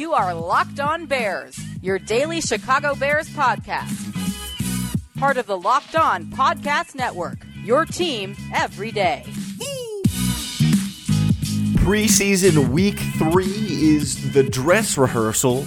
You 0.00 0.14
are 0.14 0.32
Locked 0.32 0.80
On 0.80 1.04
Bears, 1.04 1.60
your 1.82 1.98
daily 1.98 2.40
Chicago 2.40 2.94
Bears 2.94 3.28
podcast. 3.28 4.16
Part 5.18 5.36
of 5.36 5.44
the 5.44 5.58
Locked 5.58 5.94
On 5.94 6.24
Podcast 6.24 6.94
Network, 6.94 7.36
your 7.62 7.84
team 7.84 8.34
every 8.54 8.92
day. 8.92 9.24
Preseason 11.84 12.68
week 12.70 12.98
three 13.18 13.44
is 13.44 14.32
the 14.32 14.42
dress 14.42 14.96
rehearsal 14.96 15.64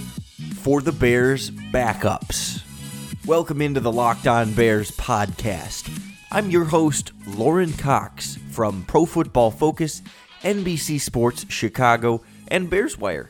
for 0.55 0.81
the 0.81 0.91
Bears 0.91 1.51
backups. 1.51 2.63
Welcome 3.27 3.61
into 3.61 3.81
the 3.81 3.91
Locked 3.91 4.25
On 4.25 4.51
Bears 4.55 4.89
podcast. 4.89 5.95
I'm 6.31 6.49
your 6.49 6.65
host, 6.65 7.11
Lorin 7.27 7.73
Cox 7.73 8.39
from 8.49 8.83
Pro 8.85 9.05
Football 9.05 9.51
Focus, 9.51 10.01
NBC 10.41 10.99
Sports 10.99 11.45
Chicago, 11.49 12.23
and 12.47 12.67
Bears 12.67 12.97
Wire. 12.97 13.29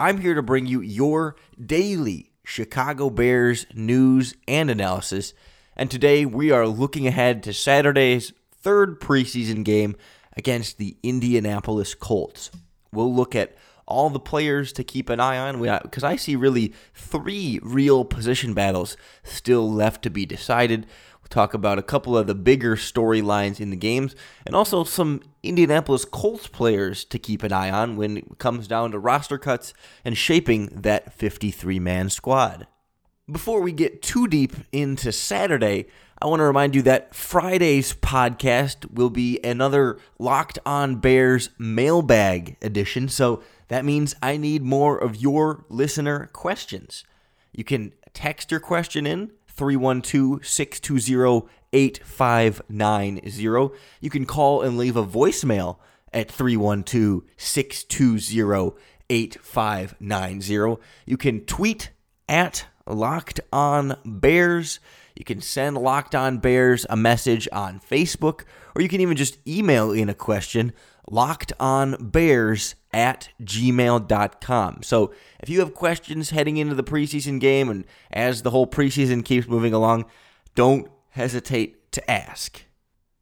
I'm 0.00 0.16
here 0.16 0.32
to 0.32 0.40
bring 0.40 0.64
you 0.64 0.80
your 0.80 1.36
daily 1.62 2.30
Chicago 2.42 3.10
Bears 3.10 3.66
news 3.74 4.34
and 4.48 4.70
analysis. 4.70 5.34
And 5.76 5.90
today 5.90 6.24
we 6.24 6.50
are 6.50 6.66
looking 6.66 7.06
ahead 7.06 7.42
to 7.42 7.52
Saturday's 7.52 8.32
third 8.50 8.98
preseason 8.98 9.62
game 9.62 9.94
against 10.38 10.78
the 10.78 10.96
Indianapolis 11.02 11.94
Colts. 11.94 12.50
We'll 12.90 13.14
look 13.14 13.36
at 13.36 13.54
all 13.86 14.08
the 14.08 14.18
players 14.18 14.72
to 14.72 14.84
keep 14.84 15.10
an 15.10 15.20
eye 15.20 15.36
on 15.36 15.60
because 15.82 16.02
uh, 16.02 16.08
I 16.08 16.16
see 16.16 16.34
really 16.34 16.72
three 16.94 17.60
real 17.62 18.06
position 18.06 18.54
battles 18.54 18.96
still 19.22 19.70
left 19.70 20.00
to 20.04 20.10
be 20.10 20.24
decided 20.24 20.86
talk 21.30 21.54
about 21.54 21.78
a 21.78 21.82
couple 21.82 22.18
of 22.18 22.26
the 22.26 22.34
bigger 22.34 22.76
storylines 22.76 23.60
in 23.60 23.70
the 23.70 23.76
games, 23.76 24.14
and 24.44 24.54
also 24.54 24.84
some 24.84 25.22
Indianapolis 25.42 26.04
Colts 26.04 26.48
players 26.48 27.04
to 27.06 27.18
keep 27.18 27.42
an 27.42 27.52
eye 27.52 27.70
on 27.70 27.96
when 27.96 28.18
it 28.18 28.38
comes 28.38 28.68
down 28.68 28.90
to 28.90 28.98
roster 28.98 29.38
cuts 29.38 29.72
and 30.04 30.18
shaping 30.18 30.66
that 30.66 31.12
53 31.14 31.78
man 31.78 32.10
squad. 32.10 32.66
Before 33.30 33.60
we 33.60 33.72
get 33.72 34.02
too 34.02 34.26
deep 34.26 34.54
into 34.72 35.12
Saturday, 35.12 35.86
I 36.20 36.26
want 36.26 36.40
to 36.40 36.44
remind 36.44 36.74
you 36.74 36.82
that 36.82 37.14
Friday's 37.14 37.94
podcast 37.94 38.92
will 38.92 39.08
be 39.08 39.38
another 39.42 39.98
Locked 40.18 40.58
On 40.66 40.96
Bears 40.96 41.48
mailbag 41.56 42.56
edition. 42.60 43.08
So 43.08 43.42
that 43.68 43.84
means 43.84 44.16
I 44.20 44.36
need 44.36 44.62
more 44.62 44.98
of 44.98 45.16
your 45.16 45.64
listener 45.68 46.26
questions. 46.32 47.04
You 47.52 47.64
can 47.64 47.94
text 48.12 48.50
your 48.50 48.60
question 48.60 49.06
in 49.06 49.30
312 49.60 50.46
620 50.46 51.46
8590. 51.74 53.76
You 54.00 54.08
can 54.08 54.24
call 54.24 54.62
and 54.62 54.78
leave 54.78 54.96
a 54.96 55.04
voicemail 55.04 55.76
at 56.14 56.30
312 56.30 57.24
620 57.36 58.72
8590. 59.10 60.82
You 61.04 61.16
can 61.18 61.44
tweet 61.44 61.90
at 62.26 62.64
Locked 62.86 63.40
On 63.52 63.98
Bears. 64.06 64.80
You 65.14 65.26
can 65.26 65.42
send 65.42 65.76
Locked 65.76 66.14
On 66.14 66.38
Bears 66.38 66.86
a 66.88 66.96
message 66.96 67.46
on 67.52 67.80
Facebook, 67.80 68.44
or 68.74 68.80
you 68.80 68.88
can 68.88 69.02
even 69.02 69.18
just 69.18 69.46
email 69.46 69.92
in 69.92 70.08
a 70.08 70.14
question 70.14 70.72
lockedonbears 71.10 72.74
at 72.92 73.28
gmail.com. 73.42 74.82
So 74.82 75.12
if 75.40 75.48
you 75.48 75.60
have 75.60 75.74
questions 75.74 76.30
heading 76.30 76.56
into 76.56 76.74
the 76.74 76.84
preseason 76.84 77.40
game 77.40 77.68
and 77.68 77.84
as 78.10 78.42
the 78.42 78.50
whole 78.50 78.66
preseason 78.66 79.24
keeps 79.24 79.46
moving 79.46 79.72
along, 79.72 80.06
don't 80.54 80.88
hesitate 81.10 81.92
to 81.92 82.10
ask. 82.10 82.64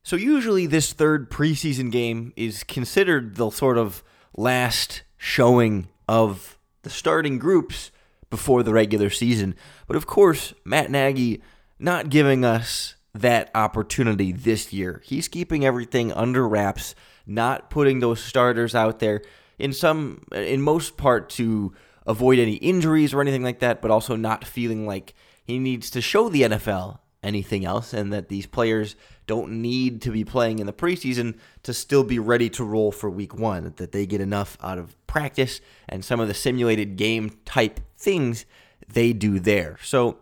So 0.03 0.17
usually 0.17 0.67
this 0.67 0.93
third 0.93 1.31
preseason 1.31 1.93
game 1.93 2.33
is 2.37 2.65
considered 2.65 3.37
the 3.37 3.51
sort 3.51 3.77
of 3.77 4.03
last 4.37 5.03
showing 5.17 5.89
of 6.09 6.59
the 6.83 6.91
starting 6.91 7.39
groups 7.39 7.91
before 8.31 8.63
the 8.63 8.73
regular 8.73 9.11
season. 9.11 9.55
But 9.87 9.97
of 9.97 10.07
course, 10.07 10.55
Matt 10.65 10.91
Nagy 10.91 11.43
not 11.79 12.09
giving 12.09 12.45
us 12.45 12.97
that 13.15 13.51
opportunity 13.55 14.33
this 14.33 14.73
year. 14.73 15.03
He's 15.05 15.29
keeping 15.29 15.65
everything 15.65 16.13
under 16.13 16.49
wraps 16.49 16.95
not 17.29 17.71
putting 17.71 18.01
those 18.01 18.21
starters 18.21 18.75
out 18.75 18.99
there 18.99 19.23
in 19.59 19.73
some 19.73 20.23
in 20.33 20.63
most 20.63 20.97
part 20.97 21.29
to 21.29 21.73
avoid 22.07 22.39
any 22.39 22.55
injuries 22.55 23.13
or 23.13 23.21
anything 23.21 23.43
like 23.43 23.59
that, 23.61 23.83
but 23.83 23.91
also 23.91 24.17
not 24.17 24.45
feeling 24.45 24.87
like 24.87 25.15
he 25.45 25.59
needs 25.59 25.91
to 25.91 26.01
show 26.01 26.29
the 26.29 26.43
NFL 26.43 26.99
anything 27.23 27.65
else 27.65 27.93
and 27.93 28.13
that 28.13 28.29
these 28.29 28.47
players 28.47 28.97
don't 29.27 29.51
need 29.51 30.01
to 30.01 30.11
be 30.11 30.25
playing 30.25 30.59
in 30.59 30.67
the 30.67 30.73
preseason 30.73 31.37
to 31.63 31.75
still 31.75 32.05
be 32.05 32.19
ready 32.19 32.49
to 32.49 32.65
roll 32.65 32.91
for 32.91 33.11
week 33.11 33.35
1, 33.35 33.75
that 33.77 33.93
they 33.93 34.07
get 34.07 34.21
enough 34.21 34.57
out 34.63 34.79
of 34.79 34.97
practice 35.07 35.61
and 35.89 36.05
some 36.05 36.21
of 36.21 36.29
the 36.29 36.35
simulated 36.35 36.97
game 36.97 37.31
type 37.45 37.81
things 37.97 38.47
they 38.89 39.13
do 39.13 39.39
there. 39.39 39.77
So, 39.83 40.19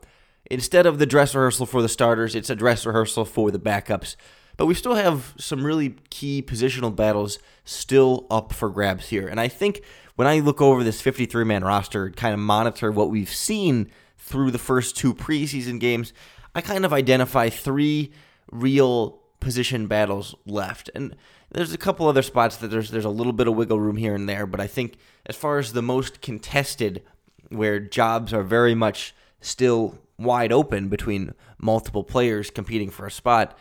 instead 0.51 0.87
of 0.87 0.99
the 0.99 1.07
dress 1.07 1.35
rehearsal 1.35 1.67
for 1.67 1.83
the 1.83 1.89
starters, 1.89 2.35
it's 2.35 2.51
a 2.51 2.57
dress 2.57 2.87
rehearsal 2.87 3.25
for 3.25 3.51
the 3.51 3.59
backups 3.59 4.17
but 4.57 4.67
we 4.67 4.75
still 4.75 4.95
have 4.95 5.35
some 5.39 5.65
really 5.65 5.97
key 6.11 6.43
positional 6.43 6.95
battles 6.95 7.39
still 7.65 8.27
up 8.31 8.53
for 8.53 8.71
grabs 8.71 9.09
here. 9.09 9.29
And 9.29 9.41
I 9.41 9.49
think 9.49 9.83
when 10.17 10.27
I 10.27 10.41
look 10.41 10.61
over 10.61 10.83
this 10.83 11.01
53 11.01 11.45
man 11.45 11.65
roster, 11.65 12.11
kind 12.11 12.35
of 12.35 12.41
monitor 12.41 12.91
what 12.91 13.11
we've 13.11 13.33
seen 13.33 13.91
through 14.19 14.51
the 14.51 14.59
first 14.59 14.97
two 14.97 15.15
preseason 15.15 15.79
games, 15.79 16.13
I 16.55 16.61
kind 16.61 16.85
of 16.85 16.93
identify 16.93 17.51
three 17.51 18.13
real 18.51 19.21
position 19.41 19.87
battles 19.87 20.35
left. 20.47 20.91
And 20.95 21.15
there's 21.51 21.73
a 21.73 21.79
couple 21.79 22.09
other 22.09 22.23
spots 22.23 22.57
that 22.57 22.69
there's 22.69 22.91
there's 22.91 23.05
a 23.05 23.11
little 23.11 23.33
bit 23.33 23.47
of 23.47 23.55
wiggle 23.55 23.79
room 23.79 23.97
here 23.97 24.15
and 24.15 24.29
there, 24.29 24.47
but 24.47 24.61
I 24.61 24.67
think 24.67 24.97
as 25.27 25.37
far 25.37 25.59
as 25.59 25.73
the 25.73 25.83
most 25.83 26.21
contested 26.21 27.03
where 27.51 27.79
jobs 27.79 28.33
are 28.33 28.43
very 28.43 28.75
much 28.75 29.15
still 29.41 29.99
wide 30.19 30.53
open 30.53 30.89
between 30.89 31.35
multiple 31.59 32.03
players 32.03 32.51
competing 32.51 32.91
for 32.91 33.07
a 33.07 33.11
spot, 33.11 33.57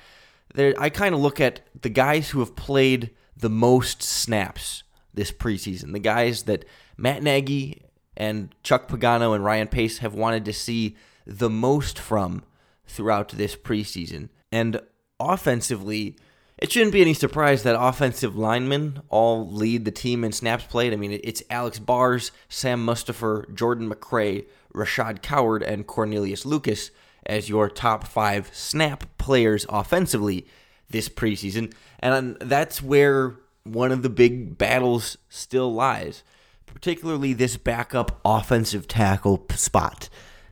there 0.55 0.73
I 0.77 0.89
kind 0.89 1.13
of 1.13 1.21
look 1.21 1.39
at 1.39 1.61
the 1.81 1.89
guys 1.89 2.29
who 2.29 2.39
have 2.39 2.55
played 2.55 3.11
the 3.38 3.49
most 3.49 4.01
snaps 4.01 4.83
this 5.13 5.31
preseason, 5.31 5.93
the 5.93 5.99
guys 5.99 6.43
that 6.43 6.66
Matt 6.97 7.23
Nagy 7.23 7.81
and 8.17 8.53
Chuck 8.63 8.88
Pagano 8.88 9.35
and 9.35 9.44
Ryan 9.44 9.67
Pace 9.67 9.99
have 9.99 10.13
wanted 10.13 10.45
to 10.45 10.53
see 10.53 10.95
the 11.25 11.49
most 11.49 11.99
from 11.99 12.44
throughout 12.85 13.29
this 13.29 13.55
preseason. 13.55 14.29
And 14.51 14.79
offensively, 15.19 16.17
it 16.57 16.71
shouldn't 16.71 16.94
be 16.94 17.01
any 17.01 17.13
surprise 17.13 17.63
that 17.63 17.79
offensive 17.79 18.38
linemen 18.38 19.01
all 19.09 19.49
lead 19.49 19.83
the 19.83 19.91
team 19.91 20.23
in 20.23 20.31
snaps 20.31 20.63
played. 20.65 20.94
I 20.94 20.95
mean, 20.95 21.19
it's 21.23 21.44
Alex 21.49 21.79
Bars, 21.79 22.31
Sam 22.47 22.85
Mustipher, 22.85 23.53
Jordan 23.53 23.89
McCray, 23.89 24.45
Rashad 24.73 25.21
Coward, 25.21 25.63
and 25.63 25.88
Cornelius 25.88 26.45
Lucas 26.45 26.91
as 27.25 27.50
your 27.50 27.69
top 27.69 28.06
five 28.06 28.50
snap 28.53 29.06
players 29.18 29.66
offensively 29.69 30.46
this 30.90 31.09
preseason. 31.09 31.74
And 32.00 32.38
that's 32.40 32.81
where 32.81 33.36
one 33.63 33.91
of 33.91 34.03
the 34.03 34.09
big 34.09 34.58
battles 34.58 35.18
still 35.30 35.74
lies, 35.74 36.24
particularly 36.66 37.34
this 37.34 37.58
backup 37.58 38.19
offensive 38.24 38.88
tackle 38.88 39.46
spot. 39.52 40.09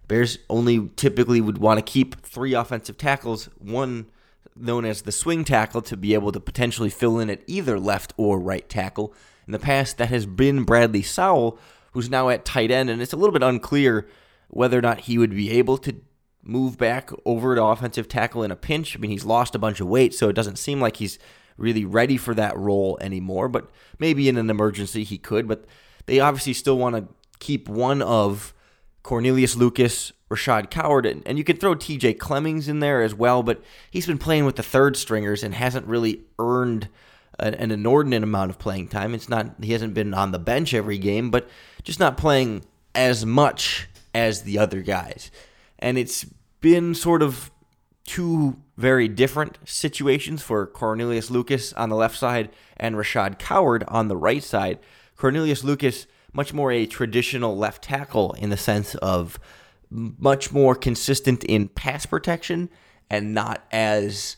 Bears 0.08 0.40
only 0.50 0.90
typically 0.96 1.40
would 1.40 1.60
want 1.60 1.78
to 1.78 1.92
keep 1.92 2.22
three 2.22 2.54
offensive 2.54 2.98
tackles, 2.98 3.50
one 3.58 4.08
known 4.56 4.86
as 4.86 5.04
the 5.04 5.12
swing 5.12 5.44
tackle, 5.44 5.82
to 5.82 5.98
be 5.98 6.14
able 6.14 6.32
to 6.32 6.40
potentially 6.40 6.90
fill 6.90 7.20
in 7.20 7.30
at 7.30 7.42
either 7.48 7.80
left 7.80 8.14
or 8.18 8.40
right 8.40 8.68
tackle. 8.68 9.14
In 9.48 9.54
the 9.54 9.60
past, 9.60 9.98
that 9.98 10.10
has 10.10 10.26
been 10.26 10.64
Bradley 10.64 11.02
Sowell, 11.02 11.58
who's 11.92 12.10
now 12.10 12.30
at 12.30 12.46
tight 12.46 12.72
end, 12.72 12.90
and 12.90 13.02
it's 13.02 13.14
a 13.14 13.18
little 13.18 13.34
bit 13.34 13.44
unclear 13.44 14.08
whether 14.50 14.78
or 14.78 14.82
not 14.82 15.02
he 15.02 15.18
would 15.18 15.32
be 15.32 15.52
able 15.52 15.78
to 15.80 15.96
move 16.44 16.78
back 16.78 17.10
over 17.26 17.56
to 17.56 17.64
offensive 17.64 18.08
tackle 18.08 18.44
in 18.44 18.52
a 18.52 18.56
pinch. 18.56 18.96
I 18.96 19.00
mean, 19.00 19.12
he's 19.12 19.26
lost 19.26 19.56
a 19.56 19.60
bunch 19.60 19.80
of 19.80 19.88
weight, 19.88 20.14
so 20.14 20.30
it 20.30 20.34
doesn't 20.34 20.58
seem 20.58 20.82
like 20.82 20.98
he's 20.98 21.18
really 21.58 21.86
ready 21.86 22.18
for 22.18 22.34
that 22.36 22.58
role 22.58 22.98
anymore. 23.02 23.48
But 23.48 23.70
maybe 24.00 24.28
in 24.28 24.38
an 24.38 24.50
emergency 24.50 25.04
he 25.04 25.18
could. 25.18 25.48
But 25.48 25.66
they 26.06 26.20
obviously 26.20 26.54
still 26.54 26.78
want 26.78 26.96
to 26.96 27.08
keep 27.40 27.70
one 27.70 28.02
of 28.02 28.54
Cornelius 29.04 29.56
Lucas, 29.56 30.12
Rashad 30.30 30.70
Coward, 30.70 31.06
and, 31.06 31.26
and 31.26 31.38
you 31.38 31.44
can 31.44 31.58
throw 31.58 31.76
TJ 31.76 32.20
Clemmings 32.20 32.68
in 32.68 32.80
there 32.80 33.02
as 33.02 33.14
well. 33.16 33.44
But 33.44 33.64
he's 33.90 34.08
been 34.08 34.18
playing 34.18 34.46
with 34.46 34.58
the 34.58 34.64
third 34.64 34.98
stringers 34.98 35.44
and 35.44 35.54
hasn't 35.56 35.88
really 35.88 36.24
earned 36.40 36.90
an, 37.40 37.54
an 37.54 37.72
inordinate 37.72 38.24
amount 38.24 38.50
of 38.50 38.60
playing 38.60 38.90
time. 38.90 39.14
It's 39.14 39.30
not 39.30 39.56
he 39.62 39.72
hasn't 39.72 39.94
been 39.94 40.14
on 40.14 40.32
the 40.32 40.40
bench 40.40 40.74
every 40.74 40.98
game, 40.98 41.32
but 41.32 41.50
just 41.84 42.00
not 42.00 42.18
playing 42.18 42.66
as 42.96 43.26
much 43.26 43.88
as 44.14 44.44
the 44.44 44.60
other 44.60 44.82
guys 44.82 45.32
and 45.84 45.98
it's 45.98 46.26
been 46.62 46.96
sort 46.96 47.22
of 47.22 47.52
two 48.06 48.58
very 48.78 49.08
different 49.08 49.60
situations 49.66 50.42
for 50.42 50.66
Cornelius 50.66 51.30
Lucas 51.30 51.74
on 51.74 51.90
the 51.90 51.96
left 51.96 52.18
side 52.18 52.50
and 52.78 52.96
Rashad 52.96 53.38
Coward 53.38 53.84
on 53.90 54.08
the 54.08 54.18
right 54.18 54.42
side. 54.42 54.80
Cornelius 55.18 55.64
Lucas, 55.64 56.08
much 56.32 56.54
more 56.54 56.72
a 56.72 56.86
traditional 56.86 57.56
left 57.58 57.84
tackle 57.84 58.32
in 58.34 58.50
the 58.50 58.58
sense 58.58 58.96
of 58.96 59.38
much 59.90 60.52
more 60.52 60.74
consistent 60.74 61.44
in 61.44 61.68
pass 61.68 62.06
protection 62.06 62.70
and 63.10 63.34
not 63.34 63.64
as 63.72 64.38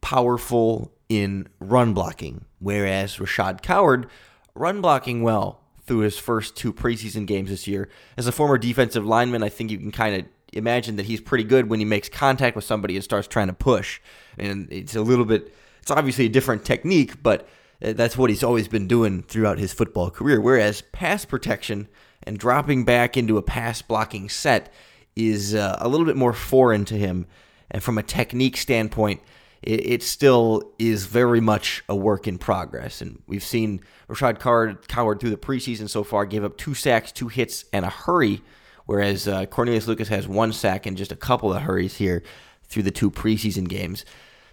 powerful 0.00 0.92
in 1.08 1.48
run 1.58 1.92
blocking. 1.92 2.44
Whereas 2.60 3.16
Rashad 3.16 3.62
Coward, 3.62 4.08
run 4.54 4.80
blocking 4.80 5.22
well, 5.22 5.60
through 5.88 6.00
his 6.00 6.18
first 6.18 6.54
two 6.54 6.72
preseason 6.72 7.26
games 7.26 7.50
this 7.50 7.66
year. 7.66 7.88
As 8.16 8.26
a 8.26 8.32
former 8.32 8.58
defensive 8.58 9.04
lineman, 9.04 9.42
I 9.42 9.48
think 9.48 9.70
you 9.70 9.78
can 9.78 9.90
kind 9.90 10.14
of 10.14 10.26
imagine 10.52 10.96
that 10.96 11.06
he's 11.06 11.20
pretty 11.20 11.44
good 11.44 11.68
when 11.68 11.78
he 11.78 11.84
makes 11.84 12.08
contact 12.08 12.56
with 12.56 12.64
somebody 12.64 12.94
and 12.96 13.04
starts 13.04 13.28
trying 13.28 13.48
to 13.48 13.52
push. 13.52 14.00
And 14.38 14.68
it's 14.72 14.96
a 14.96 15.02
little 15.02 15.24
bit, 15.24 15.54
it's 15.80 15.90
obviously 15.90 16.26
a 16.26 16.28
different 16.28 16.64
technique, 16.64 17.22
but 17.22 17.48
uh, 17.82 17.92
that's 17.92 18.16
what 18.16 18.30
he's 18.30 18.42
always 18.42 18.68
been 18.68 18.88
doing 18.88 19.22
throughout 19.22 19.58
his 19.58 19.72
football 19.72 20.10
career. 20.10 20.40
Whereas 20.40 20.82
pass 20.92 21.24
protection 21.24 21.88
and 22.22 22.38
dropping 22.38 22.84
back 22.84 23.16
into 23.16 23.38
a 23.38 23.42
pass 23.42 23.82
blocking 23.82 24.28
set 24.28 24.72
is 25.16 25.54
uh, 25.54 25.76
a 25.80 25.88
little 25.88 26.06
bit 26.06 26.16
more 26.16 26.32
foreign 26.32 26.84
to 26.86 26.94
him. 26.94 27.26
And 27.70 27.82
from 27.82 27.98
a 27.98 28.02
technique 28.02 28.56
standpoint, 28.56 29.20
it, 29.62 29.86
it, 29.86 30.02
still 30.02 30.72
is 30.78 31.06
very 31.06 31.40
much 31.40 31.82
a 31.88 31.96
work 31.96 32.28
in 32.28 32.38
progress. 32.38 33.02
And 33.02 33.22
we've 33.26 33.42
seen 33.42 33.80
Rashad 34.08 34.38
Coward 34.38 35.20
through 35.20 35.30
the 35.30 35.36
preseason 35.36 35.88
so 35.88 36.04
far 36.04 36.24
give 36.24 36.44
up 36.44 36.56
two 36.56 36.74
sacks, 36.74 37.12
two 37.12 37.28
hits, 37.28 37.64
and 37.72 37.84
a 37.84 37.90
hurry, 37.90 38.40
whereas 38.88 39.28
uh, 39.28 39.44
Cornelius 39.44 39.86
Lucas 39.86 40.08
has 40.08 40.26
one 40.26 40.50
sack 40.50 40.86
and 40.86 40.96
just 40.96 41.12
a 41.12 41.16
couple 41.16 41.52
of 41.52 41.60
hurries 41.60 41.96
here 41.96 42.22
through 42.64 42.84
the 42.84 42.90
two 42.90 43.10
preseason 43.10 43.68
games. 43.68 44.06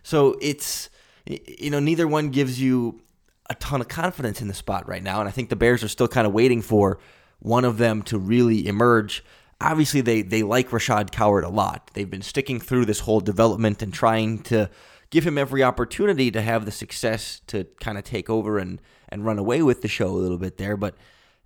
So 0.04 0.36
it's, 0.42 0.90
you 1.26 1.70
know, 1.70 1.80
neither 1.80 2.06
one 2.06 2.32
gives 2.32 2.62
you 2.62 3.00
a 3.50 3.56
ton 3.56 3.80
of 3.80 3.88
confidence 3.88 4.42
in 4.42 4.50
the 4.50 4.54
spot 4.54 4.90
right 4.90 5.02
now. 5.02 5.22
And 5.22 5.30
I 5.30 5.32
think 5.32 5.48
the 5.48 5.56
Bears 5.56 5.86
are 5.86 5.88
still 5.88 6.10
kind 6.10 6.28
of 6.28 6.34
waiting 6.34 6.62
for 6.62 7.00
one 7.40 7.64
of 7.64 7.78
them 7.78 8.02
to 8.04 8.20
really 8.20 8.68
emerge. 8.68 9.24
Obviously, 9.62 10.02
they, 10.02 10.22
they 10.22 10.44
like 10.44 10.70
Rashad 10.70 11.12
Coward 11.12 11.46
a 11.46 11.50
lot. 11.50 11.90
They've 11.94 12.10
been 12.10 12.22
sticking 12.22 12.60
through 12.60 12.84
this 12.86 13.00
whole 13.00 13.22
development 13.22 13.82
and 13.82 13.94
trying 13.94 14.40
to 14.44 14.70
give 15.12 15.26
him 15.26 15.38
every 15.38 15.64
opportunity 15.64 16.30
to 16.32 16.42
have 16.42 16.66
the 16.66 16.72
success 16.72 17.40
to 17.48 17.68
kind 17.80 17.98
of 17.98 18.04
take 18.04 18.30
over 18.30 18.58
and, 18.58 18.82
and 19.08 19.26
run 19.26 19.40
away 19.40 19.62
with 19.62 19.82
the 19.82 19.88
show 19.88 20.08
a 20.08 20.10
little 20.10 20.38
bit 20.38 20.58
there. 20.58 20.76
But 20.76 20.98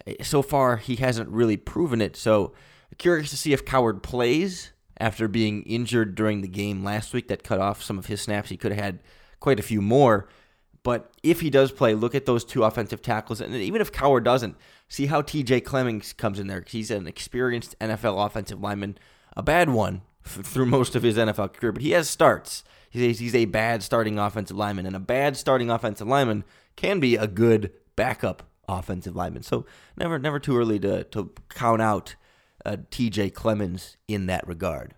eh, 0.08 0.16
so 0.24 0.42
far, 0.42 0.78
he 0.78 0.96
hasn't 0.96 1.30
really 1.30 1.56
proven 1.56 2.02
it. 2.02 2.16
So, 2.16 2.54
curious 2.98 3.30
to 3.30 3.38
see 3.38 3.54
if 3.54 3.66
Coward 3.66 4.04
plays 4.04 4.72
after 5.00 5.28
being 5.28 5.64
injured 5.64 6.16
during 6.16 6.42
the 6.42 6.48
game 6.48 6.84
last 6.84 7.14
week 7.14 7.28
that 7.30 7.44
cut 7.44 7.60
off 7.60 7.82
some 7.82 7.98
of 7.98 8.08
his 8.08 8.22
snaps. 8.22 8.50
He 8.50 8.58
could 8.58 8.72
have 8.72 8.84
had 8.84 9.00
quite 9.40 9.60
a 9.60 9.64
few 9.64 9.82
more. 9.82 10.28
But 10.84 11.12
if 11.24 11.42
he 11.42 11.50
does 11.50 11.72
play, 11.72 11.94
look 11.94 12.16
at 12.16 12.26
those 12.26 12.46
two 12.46 12.64
offensive 12.64 13.02
tackles. 13.02 13.42
And 13.42 13.54
even 13.56 13.82
if 13.82 13.92
Coward 13.92 14.24
doesn't, 14.24 14.56
see 14.88 15.08
how 15.08 15.22
TJ 15.22 15.64
Clemmings 15.64 16.14
comes 16.14 16.40
in 16.40 16.48
there. 16.48 16.64
He's 16.68 16.92
an 16.92 17.08
experienced 17.08 17.78
NFL 17.80 18.26
offensive 18.26 18.62
lineman, 18.62 18.98
a 19.36 19.44
bad 19.44 19.70
one 19.70 20.02
f- 20.26 20.46
through 20.46 20.66
most 20.68 20.96
of 20.96 21.04
his 21.04 21.18
NFL 21.18 21.54
career, 21.54 21.72
but 21.72 21.82
he 21.82 21.92
has 21.92 22.10
starts. 22.10 22.64
He's 22.90 23.20
a, 23.20 23.24
he's 23.24 23.36
a 23.36 23.46
bad 23.46 23.84
starting 23.84 24.18
offensive 24.18 24.58
lineman, 24.58 24.86
and 24.86 24.96
a 24.96 25.00
bad 25.00 25.38
starting 25.38 25.70
offensive 25.70 26.08
lineman 26.08 26.44
can 26.76 27.00
be 27.00 27.16
a 27.16 27.28
good 27.28 27.72
backup 27.96 28.44
offensive 28.68 29.16
lineman. 29.16 29.44
So 29.44 29.66
never 29.98 30.18
never 30.18 30.40
too 30.40 30.58
early 30.58 30.80
to, 30.80 31.04
to 31.06 31.32
count 31.50 31.82
out 31.82 32.16
uh, 32.66 32.78
TJ 32.92 33.34
Clemmings 33.34 33.98
in 34.08 34.26
that 34.28 34.48
regard. 34.48 34.96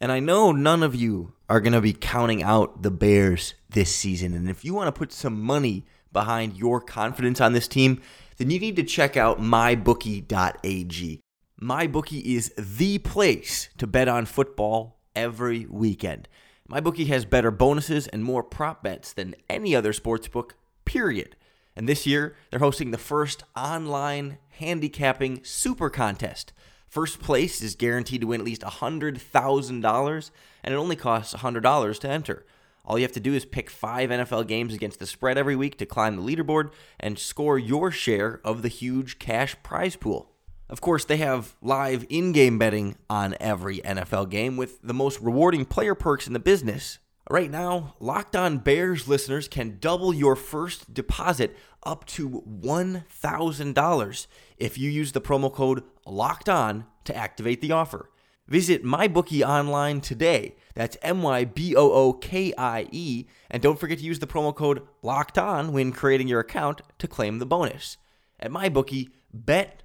And 0.00 0.10
I 0.10 0.20
know 0.20 0.52
none 0.52 0.82
of 0.82 0.94
you 0.94 1.34
are 1.48 1.60
going 1.60 1.74
to 1.74 1.80
be 1.80 1.92
counting 1.92 2.42
out 2.42 2.82
the 2.82 2.90
Bears 2.90 3.54
this 3.70 3.94
season. 3.94 4.34
And 4.34 4.50
if 4.50 4.64
you 4.64 4.74
want 4.74 4.88
to 4.88 4.98
put 4.98 5.12
some 5.12 5.40
money 5.40 5.84
behind 6.12 6.56
your 6.56 6.80
confidence 6.80 7.40
on 7.40 7.52
this 7.52 7.68
team, 7.68 8.00
then 8.36 8.50
you 8.50 8.58
need 8.58 8.76
to 8.76 8.82
check 8.82 9.16
out 9.16 9.40
mybookie.ag. 9.40 11.20
MyBookie 11.62 12.22
is 12.22 12.52
the 12.58 12.98
place 12.98 13.68
to 13.78 13.86
bet 13.86 14.08
on 14.08 14.26
football 14.26 14.98
every 15.14 15.64
weekend. 15.66 16.26
MyBookie 16.68 17.06
has 17.06 17.24
better 17.24 17.52
bonuses 17.52 18.08
and 18.08 18.24
more 18.24 18.42
prop 18.42 18.82
bets 18.82 19.12
than 19.12 19.36
any 19.48 19.76
other 19.76 19.92
sportsbook, 19.92 20.52
period. 20.84 21.36
And 21.76 21.88
this 21.88 22.04
year, 22.04 22.34
they're 22.50 22.58
hosting 22.58 22.90
the 22.90 22.98
first 22.98 23.44
online 23.56 24.38
handicapping 24.58 25.40
super 25.44 25.88
contest. 25.88 26.52
First 26.92 27.20
place 27.20 27.62
is 27.62 27.74
guaranteed 27.74 28.20
to 28.20 28.26
win 28.26 28.42
at 28.42 28.44
least 28.44 28.60
$100,000, 28.60 30.30
and 30.62 30.74
it 30.74 30.76
only 30.76 30.94
costs 30.94 31.32
$100 31.32 31.98
to 32.00 32.08
enter. 32.10 32.44
All 32.84 32.98
you 32.98 33.04
have 33.04 33.12
to 33.12 33.18
do 33.20 33.32
is 33.32 33.46
pick 33.46 33.70
five 33.70 34.10
NFL 34.10 34.46
games 34.46 34.74
against 34.74 34.98
the 34.98 35.06
spread 35.06 35.38
every 35.38 35.56
week 35.56 35.78
to 35.78 35.86
climb 35.86 36.16
the 36.16 36.22
leaderboard 36.22 36.70
and 37.00 37.18
score 37.18 37.58
your 37.58 37.90
share 37.90 38.42
of 38.44 38.60
the 38.60 38.68
huge 38.68 39.18
cash 39.18 39.56
prize 39.62 39.96
pool. 39.96 40.32
Of 40.68 40.82
course, 40.82 41.06
they 41.06 41.16
have 41.16 41.56
live 41.62 42.04
in 42.10 42.32
game 42.32 42.58
betting 42.58 42.98
on 43.08 43.36
every 43.40 43.78
NFL 43.78 44.28
game 44.28 44.58
with 44.58 44.82
the 44.82 44.92
most 44.92 45.18
rewarding 45.22 45.64
player 45.64 45.94
perks 45.94 46.26
in 46.26 46.34
the 46.34 46.38
business. 46.38 46.98
Right 47.30 47.50
now, 47.50 47.94
Locked 48.00 48.36
On 48.36 48.58
Bears 48.58 49.08
listeners 49.08 49.48
can 49.48 49.78
double 49.80 50.12
your 50.12 50.36
first 50.36 50.92
deposit 50.92 51.56
up 51.84 52.04
to 52.08 52.42
$1,000 52.46 54.26
if 54.58 54.76
you 54.76 54.90
use 54.90 55.12
the 55.12 55.20
promo 55.22 55.50
code 55.50 55.84
LOCKED 56.06 56.48
ON 56.48 56.84
to 57.04 57.16
activate 57.16 57.60
the 57.60 57.72
offer. 57.72 58.10
Visit 58.48 58.84
MyBookie 58.84 59.46
online 59.46 60.00
today. 60.00 60.56
That's 60.74 60.96
M 61.02 61.22
Y 61.22 61.44
B 61.44 61.74
O 61.76 61.90
O 61.90 62.12
K 62.12 62.52
I 62.58 62.88
E. 62.90 63.26
And 63.50 63.62
don't 63.62 63.78
forget 63.78 63.98
to 63.98 64.04
use 64.04 64.18
the 64.18 64.26
promo 64.26 64.54
code 64.54 64.82
LOCKED 65.02 65.38
ON 65.38 65.72
when 65.72 65.92
creating 65.92 66.28
your 66.28 66.40
account 66.40 66.82
to 66.98 67.08
claim 67.08 67.38
the 67.38 67.46
bonus. 67.46 67.96
At 68.40 68.50
MyBookie, 68.50 69.10
bet, 69.32 69.82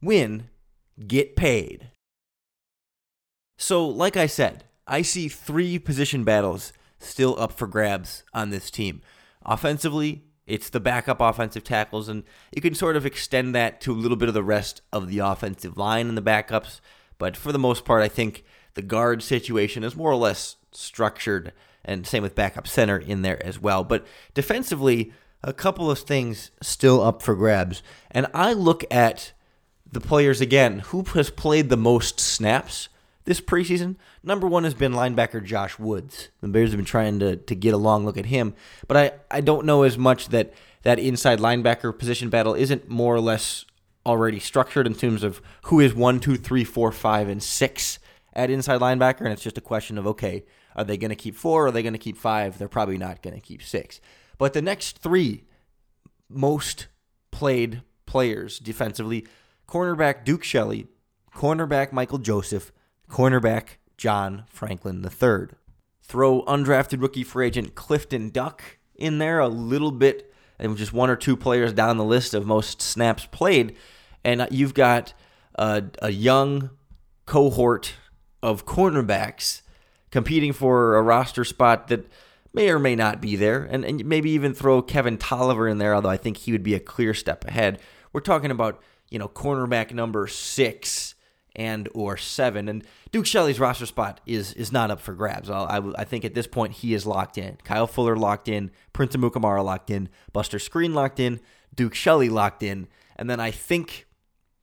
win, 0.00 0.48
get 1.06 1.36
paid. 1.36 1.90
So, 3.58 3.86
like 3.86 4.16
I 4.16 4.26
said, 4.26 4.64
I 4.86 5.02
see 5.02 5.28
three 5.28 5.78
position 5.78 6.22
battles 6.22 6.72
still 6.98 7.38
up 7.38 7.52
for 7.52 7.66
grabs 7.66 8.22
on 8.32 8.50
this 8.50 8.70
team. 8.70 9.02
Offensively, 9.44 10.24
it's 10.46 10.70
the 10.70 10.80
backup 10.80 11.20
offensive 11.20 11.64
tackles, 11.64 12.08
and 12.08 12.22
you 12.54 12.62
can 12.62 12.74
sort 12.74 12.96
of 12.96 13.04
extend 13.04 13.54
that 13.54 13.80
to 13.82 13.92
a 13.92 13.94
little 13.94 14.16
bit 14.16 14.28
of 14.28 14.34
the 14.34 14.42
rest 14.42 14.82
of 14.92 15.08
the 15.08 15.18
offensive 15.18 15.76
line 15.76 16.08
and 16.08 16.16
the 16.16 16.22
backups. 16.22 16.80
But 17.18 17.36
for 17.36 17.52
the 17.52 17.58
most 17.58 17.84
part, 17.84 18.02
I 18.02 18.08
think 18.08 18.44
the 18.74 18.82
guard 18.82 19.22
situation 19.22 19.82
is 19.82 19.96
more 19.96 20.10
or 20.10 20.16
less 20.16 20.56
structured, 20.72 21.52
and 21.84 22.06
same 22.06 22.22
with 22.22 22.34
backup 22.34 22.68
center 22.68 22.98
in 22.98 23.22
there 23.22 23.44
as 23.44 23.60
well. 23.60 23.82
But 23.84 24.06
defensively, 24.34 25.12
a 25.42 25.52
couple 25.52 25.90
of 25.90 25.98
things 25.98 26.50
still 26.62 27.02
up 27.02 27.22
for 27.22 27.34
grabs. 27.34 27.82
And 28.10 28.26
I 28.34 28.52
look 28.52 28.84
at 28.90 29.32
the 29.90 30.00
players 30.00 30.40
again 30.40 30.80
who 30.80 31.02
has 31.14 31.30
played 31.30 31.68
the 31.68 31.76
most 31.76 32.20
snaps 32.20 32.88
this 33.26 33.40
preseason. 33.40 33.96
Number 34.22 34.46
one 34.46 34.64
has 34.64 34.74
been 34.74 34.92
linebacker 34.92 35.44
Josh 35.44 35.78
Woods. 35.78 36.30
The 36.40 36.48
Bears 36.48 36.70
have 36.70 36.78
been 36.78 36.86
trying 36.86 37.18
to, 37.18 37.36
to 37.36 37.54
get 37.54 37.74
a 37.74 37.76
long 37.76 38.06
look 38.06 38.16
at 38.16 38.26
him, 38.26 38.54
but 38.88 38.96
I, 38.96 39.12
I 39.30 39.40
don't 39.42 39.66
know 39.66 39.82
as 39.82 39.98
much 39.98 40.28
that 40.28 40.54
that 40.82 40.98
inside 40.98 41.40
linebacker 41.40 41.96
position 41.96 42.30
battle 42.30 42.54
isn't 42.54 42.88
more 42.88 43.14
or 43.14 43.20
less 43.20 43.64
already 44.06 44.38
structured 44.38 44.86
in 44.86 44.94
terms 44.94 45.22
of 45.24 45.42
who 45.64 45.80
is 45.80 45.92
one, 45.92 46.20
two, 46.20 46.36
three, 46.36 46.64
four, 46.64 46.92
five, 46.92 47.28
and 47.28 47.42
six 47.42 47.98
at 48.32 48.50
inside 48.50 48.80
linebacker, 48.80 49.22
and 49.22 49.32
it's 49.32 49.42
just 49.42 49.58
a 49.58 49.62
question 49.62 49.98
of 49.98 50.06
okay, 50.06 50.44
are 50.76 50.84
they 50.84 50.96
going 50.96 51.10
to 51.10 51.16
keep 51.16 51.34
four? 51.34 51.66
Are 51.66 51.70
they 51.72 51.82
going 51.82 51.92
to 51.92 51.98
keep 51.98 52.16
five? 52.16 52.56
They're 52.58 52.68
probably 52.68 52.98
not 52.98 53.22
going 53.22 53.34
to 53.34 53.40
keep 53.40 53.62
six. 53.62 54.00
But 54.38 54.52
the 54.52 54.62
next 54.62 54.98
three 54.98 55.44
most 56.28 56.86
played 57.30 57.82
players 58.04 58.58
defensively 58.58 59.26
cornerback 59.68 60.24
Duke 60.24 60.44
Shelley, 60.44 60.86
cornerback 61.34 61.92
Michael 61.92 62.18
Joseph, 62.18 62.72
cornerback 63.08 63.76
John 63.96 64.44
Franklin 64.48 65.04
III. 65.04 65.48
Throw 66.02 66.42
undrafted 66.42 67.02
rookie 67.02 67.24
free 67.24 67.46
agent 67.46 67.74
Clifton 67.74 68.30
Duck 68.30 68.62
in 68.94 69.18
there 69.18 69.38
a 69.38 69.48
little 69.48 69.90
bit, 69.90 70.32
and 70.58 70.76
just 70.76 70.92
one 70.92 71.10
or 71.10 71.16
two 71.16 71.36
players 71.36 71.72
down 71.72 71.96
the 71.96 72.04
list 72.04 72.34
of 72.34 72.46
most 72.46 72.80
snaps 72.80 73.26
played, 73.26 73.76
and 74.24 74.46
you've 74.50 74.74
got 74.74 75.12
a, 75.56 75.84
a 76.00 76.10
young 76.10 76.70
cohort 77.26 77.94
of 78.42 78.64
cornerbacks 78.64 79.62
competing 80.10 80.52
for 80.52 80.96
a 80.96 81.02
roster 81.02 81.44
spot 81.44 81.88
that 81.88 82.10
may 82.54 82.70
or 82.70 82.78
may 82.78 82.94
not 82.94 83.20
be 83.20 83.36
there, 83.36 83.64
and, 83.64 83.84
and 83.84 84.04
maybe 84.06 84.30
even 84.30 84.54
throw 84.54 84.80
Kevin 84.80 85.18
Tolliver 85.18 85.68
in 85.68 85.78
there, 85.78 85.94
although 85.94 86.08
I 86.08 86.16
think 86.16 86.38
he 86.38 86.52
would 86.52 86.62
be 86.62 86.74
a 86.74 86.80
clear 86.80 87.12
step 87.12 87.44
ahead. 87.44 87.80
We're 88.12 88.20
talking 88.20 88.50
about, 88.50 88.80
you 89.10 89.18
know, 89.18 89.28
cornerback 89.28 89.92
number 89.92 90.26
six 90.26 91.15
and 91.56 91.88
or 91.94 92.16
seven. 92.16 92.68
And 92.68 92.84
Duke 93.10 93.26
Shelley's 93.26 93.58
roster 93.58 93.86
spot 93.86 94.20
is 94.26 94.52
is 94.52 94.70
not 94.70 94.90
up 94.90 95.00
for 95.00 95.14
grabs. 95.14 95.50
I, 95.50 95.82
I, 95.96 96.04
think 96.04 96.24
at 96.24 96.34
this 96.34 96.46
point 96.46 96.74
he 96.74 96.94
is 96.94 97.06
locked 97.06 97.38
in. 97.38 97.56
Kyle 97.64 97.86
Fuller 97.86 98.16
locked 98.16 98.48
in, 98.48 98.70
Prince 98.92 99.16
Amukamara 99.16 99.64
locked 99.64 99.90
in, 99.90 100.08
Buster 100.32 100.58
Skrine 100.58 100.94
locked 100.94 101.18
in, 101.18 101.40
Duke 101.74 101.94
Shelley 101.94 102.28
locked 102.28 102.62
in, 102.62 102.86
and 103.16 103.28
then 103.28 103.40
I 103.40 103.50
think 103.50 104.06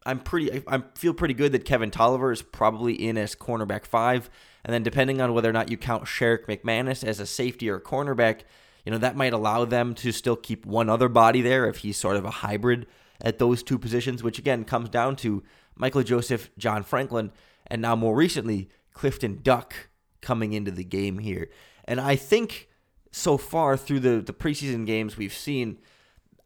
I'm 0.05 0.19
pretty 0.19 0.63
I 0.67 0.83
feel 0.95 1.13
pretty 1.13 1.33
good 1.33 1.51
that 1.51 1.65
Kevin 1.65 1.91
Tolliver 1.91 2.31
is 2.31 2.41
probably 2.41 2.93
in 2.93 3.17
as 3.17 3.35
cornerback 3.35 3.85
five. 3.85 4.29
And 4.63 4.73
then 4.73 4.83
depending 4.83 5.19
on 5.19 5.33
whether 5.33 5.49
or 5.49 5.53
not 5.53 5.69
you 5.69 5.75
count 5.75 6.05
Sherrick 6.05 6.45
McManus 6.45 7.03
as 7.03 7.19
a 7.19 7.25
safety 7.25 7.69
or 7.69 7.75
a 7.75 7.81
cornerback, 7.81 8.41
you 8.85 8.93
know, 8.93 8.97
that 8.97 9.17
might 9.17 9.33
allow 9.33 9.65
them 9.65 9.93
to 9.95 10.13
still 10.13 10.37
keep 10.37 10.65
one 10.65 10.89
other 10.89 11.09
body 11.09 11.41
there 11.41 11.67
if 11.67 11.77
he's 11.77 11.97
sort 11.97 12.15
of 12.15 12.23
a 12.23 12.29
hybrid 12.29 12.85
at 13.21 13.39
those 13.39 13.63
two 13.63 13.79
positions, 13.79 14.23
which 14.23 14.39
again 14.39 14.63
comes 14.63 14.89
down 14.89 15.15
to 15.17 15.43
Michael 15.75 16.03
Joseph, 16.03 16.49
John 16.57 16.83
Franklin, 16.83 17.31
and 17.67 17.81
now 17.81 17.95
more 17.95 18.15
recently, 18.15 18.69
Clifton 18.93 19.39
Duck 19.41 19.73
coming 20.21 20.53
into 20.53 20.71
the 20.71 20.83
game 20.83 21.19
here. 21.19 21.49
And 21.85 21.99
I 21.99 22.15
think 22.15 22.69
so 23.11 23.37
far 23.37 23.77
through 23.77 23.99
the, 23.99 24.21
the 24.21 24.33
preseason 24.33 24.85
games 24.85 25.17
we've 25.17 25.33
seen, 25.33 25.79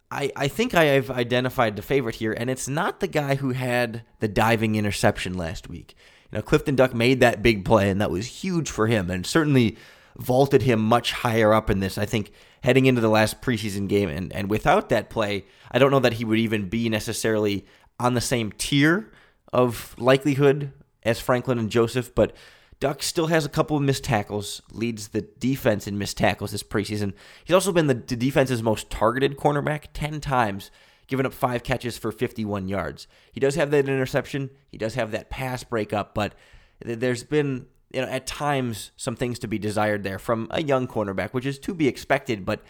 I, 0.10 0.32
I 0.36 0.48
think 0.48 0.74
I 0.74 0.86
have 0.86 1.12
identified 1.12 1.76
the 1.76 1.82
favorite 1.82 2.16
here, 2.16 2.34
and 2.34 2.50
it's 2.50 2.68
not 2.68 3.00
the 3.00 3.08
guy 3.08 3.36
who 3.36 3.52
had 3.52 4.04
the 4.20 4.28
diving 4.28 4.76
interception 4.76 5.34
last 5.34 5.70
week. 5.70 5.96
You 6.32 6.38
know, 6.38 6.42
Clifton 6.42 6.76
Duck 6.76 6.94
made 6.94 7.20
that 7.20 7.44
big 7.44 7.66
play, 7.66 7.90
and 7.90 8.00
that 8.02 8.12
was 8.12 8.26
huge 8.26 8.70
for 8.70 8.88
him, 8.88 9.10
and 9.10 9.26
certainly 9.26 9.78
vaulted 10.18 10.64
him 10.64 10.80
much 10.80 11.12
higher 11.12 11.54
up 11.54 11.70
in 11.70 11.80
this. 11.80 11.98
I 11.98 12.06
think 12.06 12.32
heading 12.64 12.86
into 12.86 13.02
the 13.02 13.10
last 13.10 13.42
preseason 13.42 13.88
game, 13.88 14.10
and, 14.10 14.34
and 14.34 14.50
without 14.50 14.90
that 14.90 15.10
play, 15.10 15.46
I 15.72 15.80
don't 15.80 15.92
know 15.92 16.00
that 16.00 16.14
he 16.14 16.26
would 16.26 16.40
even 16.40 16.70
be 16.70 16.90
necessarily 16.90 17.66
on 18.00 18.14
the 18.14 18.22
same 18.22 18.52
tier 18.52 19.12
of 19.52 19.96
likelihood 19.98 20.72
as 21.04 21.20
Franklin 21.20 21.58
and 21.58 21.70
Joseph, 21.70 22.14
but 22.14 22.36
Duck 22.80 23.02
still 23.02 23.28
has 23.28 23.46
a 23.46 23.50
couple 23.50 23.76
of 23.76 23.84
missed 23.84 24.04
tackles, 24.04 24.62
leads 24.72 25.10
the 25.10 25.22
defense 25.22 25.88
in 25.88 25.98
missed 25.98 26.18
tackles 26.18 26.52
this 26.52 26.64
preseason. 26.64 27.14
He's 27.44 27.54
also 27.54 27.72
been 27.72 27.88
the, 27.88 27.96
defense's 27.96 28.62
most 28.62 28.90
targeted 28.92 29.38
cornerback 29.38 29.86
10 29.94 30.22
times, 30.22 30.70
giving 31.08 31.26
up 31.26 31.34
five 31.34 31.64
catches 31.64 31.98
for 31.98 32.12
51 32.12 32.68
yards. 32.68 33.08
He 33.32 33.40
does 33.40 33.56
have 33.56 33.72
that 33.72 33.90
interception, 33.90 34.52
he 34.70 34.78
does 34.78 34.94
have 34.94 35.12
that 35.12 35.30
pass 35.30 35.64
breakup, 35.64 36.14
but 36.14 36.36
there's 36.80 37.24
been 37.24 37.66
you 37.92 38.02
know 38.02 38.08
at 38.08 38.28
times 38.28 38.92
some 38.98 39.16
things 39.16 39.40
to 39.40 39.48
be 39.48 39.58
desired 39.58 40.04
there 40.04 40.20
from 40.20 40.48
a 40.52 40.62
young 40.62 40.88
cornerback, 40.88 41.32
which 41.32 41.46
is 41.46 41.58
to 41.60 41.74
be 41.74 41.88
expected, 41.88 42.46
but 42.46 42.62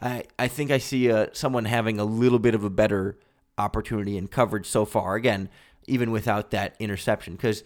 I, 0.00 0.24
I 0.38 0.48
think 0.48 0.70
I 0.70 0.78
see 0.78 1.10
uh, 1.10 1.28
someone 1.32 1.64
having 1.64 1.98
a 1.98 2.04
little 2.04 2.38
bit 2.38 2.54
of 2.54 2.62
a 2.62 2.70
better 2.70 3.18
opportunity 3.58 4.16
and 4.18 4.30
coverage 4.30 4.66
so 4.66 4.84
far. 4.84 5.14
Again, 5.14 5.48
even 5.86 6.10
without 6.10 6.50
that 6.50 6.74
interception, 6.78 7.34
because 7.34 7.62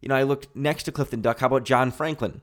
you 0.00 0.08
know, 0.08 0.16
I 0.16 0.22
looked 0.22 0.54
next 0.54 0.82
to 0.84 0.92
Clifton 0.92 1.22
Duck. 1.22 1.38
How 1.38 1.46
about 1.46 1.64
John 1.64 1.90
Franklin? 1.90 2.42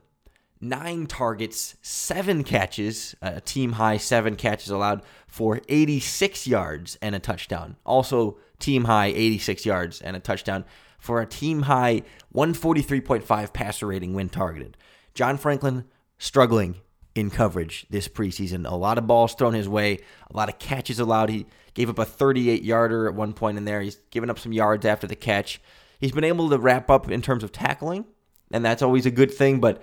Nine 0.60 1.06
targets, 1.06 1.76
seven 1.80 2.42
catches, 2.42 3.14
a 3.22 3.40
team 3.40 3.72
high 3.72 3.98
seven 3.98 4.34
catches 4.34 4.70
allowed 4.70 5.02
for 5.28 5.60
86 5.68 6.46
yards 6.46 6.98
and 7.00 7.14
a 7.14 7.20
touchdown. 7.20 7.76
Also, 7.86 8.38
team 8.58 8.84
high 8.84 9.06
86 9.06 9.64
yards 9.64 10.00
and 10.00 10.16
a 10.16 10.20
touchdown 10.20 10.64
for 10.98 11.20
a 11.20 11.26
team 11.26 11.62
high 11.62 12.02
143.5 12.34 13.52
passer 13.52 13.86
rating 13.86 14.14
when 14.14 14.28
targeted. 14.28 14.76
John 15.14 15.36
Franklin 15.36 15.84
struggling 16.18 16.76
in 17.14 17.30
coverage 17.30 17.86
this 17.90 18.08
preseason. 18.08 18.70
A 18.70 18.74
lot 18.74 18.98
of 18.98 19.06
balls 19.06 19.34
thrown 19.34 19.54
his 19.54 19.68
way, 19.68 19.98
a 20.30 20.36
lot 20.36 20.48
of 20.48 20.58
catches 20.58 20.98
allowed. 20.98 21.28
He 21.28 21.46
gave 21.74 21.90
up 21.90 21.98
a 21.98 22.04
38 22.04 22.62
yarder 22.62 23.08
at 23.08 23.14
one 23.14 23.32
point 23.32 23.58
in 23.58 23.64
there. 23.64 23.80
He's 23.80 23.96
given 24.10 24.30
up 24.30 24.38
some 24.38 24.52
yards 24.52 24.84
after 24.86 25.06
the 25.06 25.16
catch. 25.16 25.60
He's 26.00 26.12
been 26.12 26.24
able 26.24 26.50
to 26.50 26.58
wrap 26.58 26.90
up 26.90 27.10
in 27.10 27.22
terms 27.22 27.44
of 27.44 27.52
tackling, 27.52 28.04
and 28.50 28.64
that's 28.64 28.82
always 28.82 29.06
a 29.06 29.10
good 29.10 29.32
thing, 29.32 29.60
but 29.60 29.82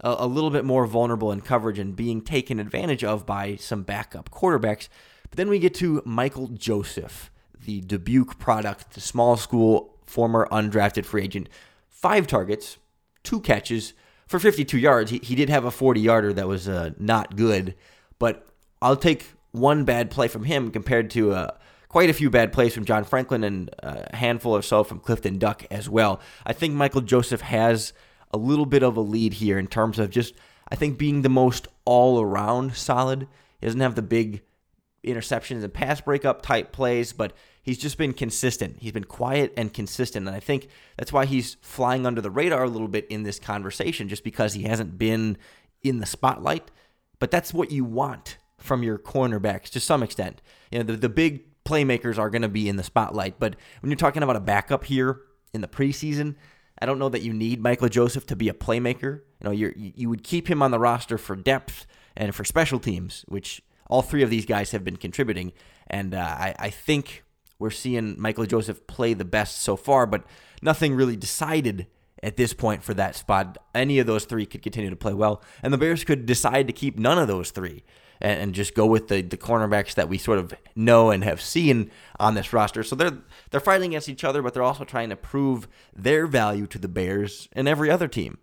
a, 0.00 0.16
a 0.20 0.26
little 0.26 0.50
bit 0.50 0.64
more 0.64 0.86
vulnerable 0.86 1.32
in 1.32 1.40
coverage 1.40 1.78
and 1.78 1.94
being 1.94 2.22
taken 2.22 2.58
advantage 2.58 3.04
of 3.04 3.26
by 3.26 3.56
some 3.56 3.82
backup 3.82 4.30
quarterbacks. 4.30 4.88
But 5.28 5.36
then 5.36 5.48
we 5.48 5.58
get 5.58 5.74
to 5.74 6.02
Michael 6.04 6.48
Joseph, 6.48 7.30
the 7.64 7.80
Dubuque 7.82 8.38
product, 8.38 8.94
the 8.94 9.00
small 9.00 9.36
school 9.36 9.96
former 10.06 10.48
undrafted 10.50 11.04
free 11.04 11.22
agent. 11.22 11.48
Five 11.88 12.26
targets, 12.26 12.78
two 13.22 13.40
catches 13.40 13.92
for 14.30 14.38
52 14.38 14.78
yards. 14.78 15.10
He, 15.10 15.18
he 15.18 15.34
did 15.34 15.50
have 15.50 15.64
a 15.64 15.72
40 15.72 16.00
yarder 16.00 16.32
that 16.34 16.46
was 16.46 16.68
uh, 16.68 16.90
not 17.00 17.34
good, 17.34 17.74
but 18.20 18.46
I'll 18.80 18.94
take 18.94 19.26
one 19.50 19.84
bad 19.84 20.08
play 20.08 20.28
from 20.28 20.44
him 20.44 20.70
compared 20.70 21.10
to 21.10 21.32
a, 21.32 21.58
quite 21.88 22.10
a 22.10 22.12
few 22.12 22.30
bad 22.30 22.52
plays 22.52 22.72
from 22.72 22.84
John 22.84 23.02
Franklin 23.02 23.42
and 23.42 23.74
a 23.80 24.14
handful 24.14 24.54
or 24.54 24.62
so 24.62 24.84
from 24.84 25.00
Clifton 25.00 25.38
Duck 25.38 25.66
as 25.68 25.88
well. 25.88 26.20
I 26.46 26.52
think 26.52 26.74
Michael 26.74 27.00
Joseph 27.00 27.40
has 27.40 27.92
a 28.32 28.38
little 28.38 28.66
bit 28.66 28.84
of 28.84 28.96
a 28.96 29.00
lead 29.00 29.32
here 29.32 29.58
in 29.58 29.66
terms 29.66 29.98
of 29.98 30.10
just, 30.10 30.34
I 30.68 30.76
think, 30.76 30.96
being 30.96 31.22
the 31.22 31.28
most 31.28 31.66
all 31.84 32.20
around 32.20 32.76
solid. 32.76 33.26
He 33.60 33.66
doesn't 33.66 33.80
have 33.80 33.96
the 33.96 34.02
big 34.02 34.42
interceptions 35.04 35.64
and 35.64 35.74
pass 35.74 36.00
breakup 36.00 36.40
type 36.40 36.70
plays, 36.70 37.12
but 37.12 37.32
he's 37.62 37.78
just 37.78 37.98
been 37.98 38.12
consistent. 38.12 38.76
He's 38.78 38.92
been 38.92 39.04
quiet 39.04 39.52
and 39.56 39.72
consistent. 39.72 40.26
And 40.26 40.36
I 40.36 40.40
think 40.40 40.68
that's 40.96 41.12
why 41.12 41.26
he's 41.26 41.56
flying 41.60 42.06
under 42.06 42.20
the 42.20 42.30
radar 42.30 42.64
a 42.64 42.68
little 42.68 42.88
bit 42.88 43.06
in 43.08 43.22
this 43.22 43.38
conversation, 43.38 44.08
just 44.08 44.24
because 44.24 44.54
he 44.54 44.64
hasn't 44.64 44.98
been 44.98 45.36
in 45.82 45.98
the 45.98 46.06
spotlight. 46.06 46.70
But 47.18 47.30
that's 47.30 47.52
what 47.52 47.70
you 47.70 47.84
want 47.84 48.38
from 48.58 48.82
your 48.82 48.98
cornerbacks 48.98 49.70
to 49.70 49.80
some 49.80 50.02
extent. 50.02 50.42
You 50.70 50.78
know, 50.78 50.84
the, 50.84 50.96
the 50.96 51.08
big 51.08 51.44
playmakers 51.64 52.18
are 52.18 52.30
going 52.30 52.42
to 52.42 52.48
be 52.48 52.68
in 52.68 52.76
the 52.76 52.82
spotlight. 52.82 53.38
But 53.38 53.56
when 53.80 53.90
you're 53.90 53.96
talking 53.96 54.22
about 54.22 54.36
a 54.36 54.40
backup 54.40 54.84
here 54.84 55.20
in 55.52 55.60
the 55.60 55.68
preseason, 55.68 56.36
I 56.80 56.86
don't 56.86 56.98
know 56.98 57.10
that 57.10 57.22
you 57.22 57.32
need 57.32 57.62
Michael 57.62 57.88
Joseph 57.88 58.26
to 58.26 58.36
be 58.36 58.48
a 58.48 58.54
playmaker. 58.54 59.20
You 59.40 59.44
know, 59.44 59.50
you 59.50 59.72
you 59.76 60.08
would 60.08 60.24
keep 60.24 60.48
him 60.48 60.62
on 60.62 60.70
the 60.70 60.78
roster 60.78 61.18
for 61.18 61.36
depth 61.36 61.86
and 62.16 62.34
for 62.34 62.44
special 62.44 62.78
teams, 62.78 63.24
which 63.28 63.62
all 63.88 64.02
three 64.02 64.22
of 64.22 64.30
these 64.30 64.46
guys 64.46 64.70
have 64.70 64.84
been 64.84 64.96
contributing. 64.96 65.52
And 65.88 66.14
uh, 66.14 66.18
I, 66.18 66.54
I 66.58 66.70
think 66.70 67.24
we're 67.60 67.70
seeing 67.70 68.20
Michael 68.20 68.46
Joseph 68.46 68.86
play 68.88 69.14
the 69.14 69.24
best 69.24 69.58
so 69.62 69.76
far, 69.76 70.06
but 70.06 70.24
nothing 70.62 70.94
really 70.94 71.16
decided 71.16 71.86
at 72.22 72.36
this 72.36 72.52
point 72.52 72.82
for 72.82 72.94
that 72.94 73.14
spot. 73.14 73.58
Any 73.74 73.98
of 73.98 74.06
those 74.06 74.24
three 74.24 74.46
could 74.46 74.62
continue 74.62 74.90
to 74.90 74.96
play 74.96 75.14
well, 75.14 75.42
and 75.62 75.72
the 75.72 75.78
Bears 75.78 76.02
could 76.02 76.26
decide 76.26 76.66
to 76.66 76.72
keep 76.72 76.98
none 76.98 77.18
of 77.18 77.28
those 77.28 77.50
three 77.50 77.84
and, 78.20 78.40
and 78.40 78.54
just 78.54 78.74
go 78.74 78.86
with 78.86 79.08
the, 79.08 79.22
the 79.22 79.36
cornerbacks 79.36 79.94
that 79.94 80.08
we 80.08 80.18
sort 80.18 80.38
of 80.38 80.54
know 80.74 81.10
and 81.10 81.24
have 81.24 81.40
seen 81.40 81.90
on 82.18 82.34
this 82.34 82.52
roster. 82.52 82.82
So 82.82 82.96
they're 82.96 83.18
they're 83.50 83.60
fighting 83.60 83.90
against 83.90 84.08
each 84.08 84.24
other, 84.24 84.42
but 84.42 84.54
they're 84.54 84.62
also 84.62 84.84
trying 84.84 85.10
to 85.10 85.16
prove 85.16 85.68
their 85.94 86.26
value 86.26 86.66
to 86.68 86.78
the 86.78 86.88
Bears 86.88 87.48
and 87.52 87.68
every 87.68 87.90
other 87.90 88.08
team. 88.08 88.38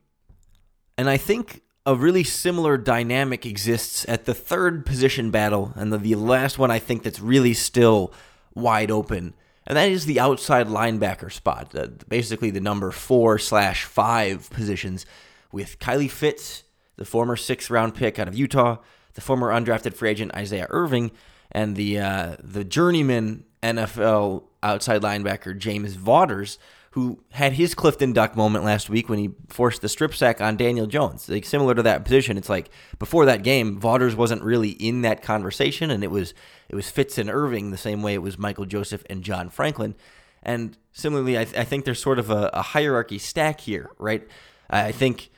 And 0.98 1.10
I 1.10 1.18
think 1.18 1.62
a 1.86 1.96
really 1.96 2.24
similar 2.24 2.78
dynamic 2.78 3.46
exists 3.46 4.06
at 4.10 4.26
the 4.26 4.34
third 4.34 4.86
position 4.86 5.32
battle, 5.32 5.72
and 5.76 5.94
the, 5.94 5.98
the 5.98 6.16
last 6.16 6.60
one 6.60 6.70
I 6.70 6.80
think 6.80 7.04
that's 7.04 7.20
really 7.20 7.54
still 7.54 8.14
wide 8.58 8.92
open, 8.92 9.34
and 9.66 9.78
that 9.78 9.90
is 9.90 10.06
the 10.06 10.20
outside 10.20 10.68
linebacker 10.68 11.32
spot, 11.32 11.74
uh, 11.76 11.88
basically 12.08 12.50
the 12.52 12.62
number 12.62 12.92
four 12.92 13.38
slash 13.38 13.84
five 13.84 14.50
positions, 14.50 15.06
with 15.52 15.80
Kylie 15.80 16.12
Fitts, 16.12 16.64
the 16.96 17.06
former 17.06 17.36
sixth 17.36 17.70
round 17.70 17.96
pick 17.96 18.20
out 18.20 18.28
of 18.28 18.36
Utah, 18.36 18.78
the 19.14 19.22
former 19.22 19.50
undrafted 19.50 19.94
free 19.94 20.10
agent 20.10 20.34
Isaiah 20.36 20.68
Irving, 20.70 21.12
and 21.52 21.76
the 21.76 22.00
uh, 22.00 22.36
the 22.44 22.64
journeyman 22.64 23.46
NFL 23.64 24.44
outside 24.64 25.02
linebacker 25.02 25.58
James 25.58 25.96
Vaughters, 25.96 26.60
who 26.98 27.20
had 27.30 27.54
his 27.54 27.76
Clifton 27.76 28.12
Duck 28.12 28.36
moment 28.36 28.66
last 28.66 28.90
week 28.90 29.08
when 29.08 29.20
he 29.20 29.30
forced 29.50 29.84
the 29.84 29.88
strip 29.88 30.16
sack 30.16 30.42
on 30.42 30.58
Daniel 30.58 30.88
Jones. 30.88 31.30
Like 31.30 31.46
similar 31.46 31.76
to 31.76 31.84
that 31.84 32.04
position, 32.04 32.40
it's 32.40 32.50
like 32.50 32.72
before 32.98 33.28
that 33.28 33.44
game, 33.44 33.80
Vaughters 33.80 34.16
wasn't 34.16 34.42
really 34.42 34.70
in 34.70 35.04
that 35.04 35.22
conversation, 35.22 35.92
and 35.92 36.04
it 36.04 36.10
was 36.10 36.34
it 36.70 36.74
was 36.74 36.90
Fitts 36.90 37.20
and 37.20 37.30
Irving 37.30 37.70
the 37.70 37.78
same 37.78 38.02
way 38.02 38.16
it 38.16 38.24
was 38.24 38.40
Michael 38.40 38.66
Joseph 38.66 39.04
and 39.12 39.22
John 39.22 39.52
Franklin. 39.52 39.94
And 40.42 40.76
similarly, 40.92 41.38
I, 41.38 41.44
th- 41.44 41.56
I 41.56 41.66
think 41.66 41.86
there's 41.86 42.02
sort 42.02 42.18
of 42.18 42.32
a, 42.32 42.50
a 42.52 42.64
hierarchy 42.64 43.20
stack 43.20 43.60
here, 43.60 43.92
right? 44.00 44.28
I 44.68 44.92
think 44.92 45.30